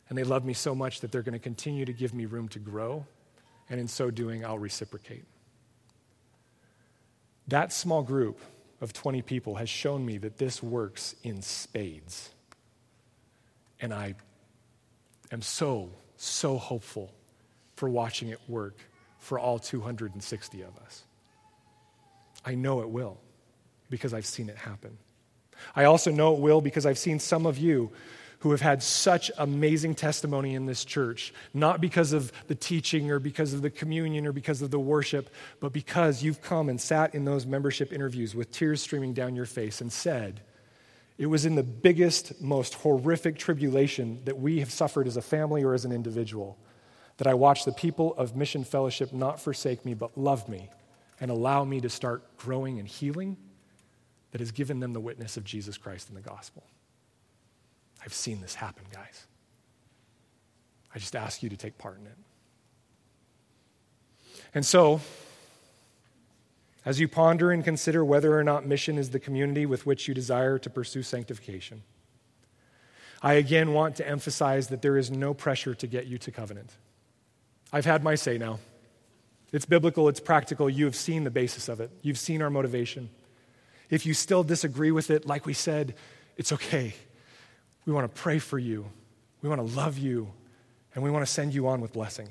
[0.09, 2.49] And they love me so much that they're going to continue to give me room
[2.49, 3.07] to grow.
[3.69, 5.25] And in so doing, I'll reciprocate.
[7.49, 8.41] That small group
[8.81, 12.31] of 20 people has shown me that this works in spades.
[13.81, 14.15] And I
[15.31, 17.13] am so, so hopeful
[17.77, 18.79] for watching it work
[19.19, 21.05] for all 260 of us.
[22.45, 23.19] I know it will
[23.91, 24.97] because I've seen it happen.
[25.75, 27.91] I also know it will because I've seen some of you
[28.41, 33.19] who have had such amazing testimony in this church, not because of the teaching or
[33.19, 35.31] because of the communion or because of the worship,
[35.61, 39.47] but because you've come and sat in those membership interviews with tears streaming down your
[39.47, 40.41] face and said,
[41.17, 45.65] It was in the biggest, most horrific tribulation that we have suffered as a family
[45.65, 46.59] or as an individual
[47.17, 50.71] that I watched the people of Mission Fellowship not forsake me, but love me
[51.21, 53.37] and allow me to start growing and healing
[54.31, 56.63] that has given them the witness of Jesus Christ and the gospel.
[58.05, 59.27] I've seen this happen, guys.
[60.95, 62.17] I just ask you to take part in it.
[64.55, 65.01] And so,
[66.85, 70.15] as you ponder and consider whether or not mission is the community with which you
[70.15, 71.83] desire to pursue sanctification,
[73.21, 76.71] I again want to emphasize that there is no pressure to get you to covenant.
[77.73, 78.61] I've had my say now.
[79.53, 80.69] It's biblical, it's practical.
[80.69, 83.11] You have seen the basis of it, you've seen our motivation.
[83.91, 85.95] If you still disagree with it, like we said,
[86.37, 86.95] it's okay.
[87.89, 88.85] We want to pray for you.
[89.41, 90.31] We want to love you.
[90.95, 92.29] And we want to send you on with blessing.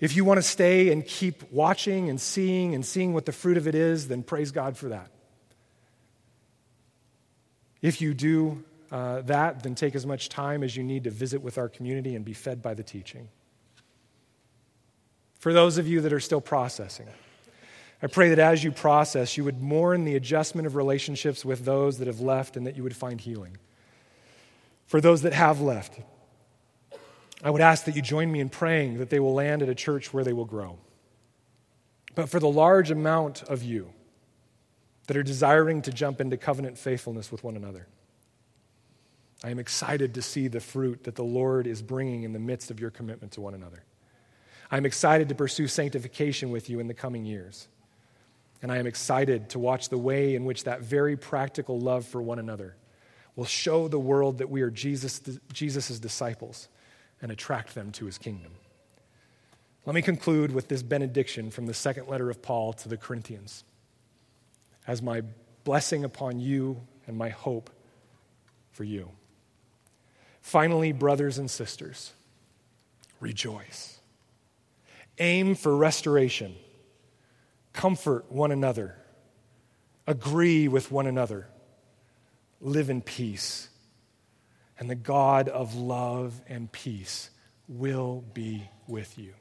[0.00, 3.56] If you want to stay and keep watching and seeing and seeing what the fruit
[3.56, 5.12] of it is, then praise God for that.
[7.82, 11.40] If you do uh, that, then take as much time as you need to visit
[11.40, 13.28] with our community and be fed by the teaching.
[15.38, 17.06] For those of you that are still processing,
[18.02, 21.98] I pray that as you process, you would mourn the adjustment of relationships with those
[21.98, 23.56] that have left and that you would find healing.
[24.94, 25.98] For those that have left,
[27.42, 29.74] I would ask that you join me in praying that they will land at a
[29.74, 30.78] church where they will grow.
[32.14, 33.90] But for the large amount of you
[35.08, 37.88] that are desiring to jump into covenant faithfulness with one another,
[39.42, 42.70] I am excited to see the fruit that the Lord is bringing in the midst
[42.70, 43.82] of your commitment to one another.
[44.70, 47.66] I'm excited to pursue sanctification with you in the coming years.
[48.62, 52.22] And I am excited to watch the way in which that very practical love for
[52.22, 52.76] one another
[53.36, 55.20] will show the world that we are Jesus'
[55.52, 56.68] Jesus's disciples
[57.20, 58.52] and attract them to his kingdom.
[59.86, 63.64] Let me conclude with this benediction from the second letter of Paul to the Corinthians
[64.86, 65.22] as my
[65.64, 67.70] blessing upon you and my hope
[68.72, 69.10] for you.
[70.40, 72.12] Finally, brothers and sisters,
[73.20, 74.00] rejoice.
[75.18, 76.54] Aim for restoration.
[77.72, 78.96] Comfort one another.
[80.06, 81.46] Agree with one another.
[82.60, 83.68] Live in peace
[84.78, 87.30] and the God of love and peace
[87.68, 89.34] will be with you.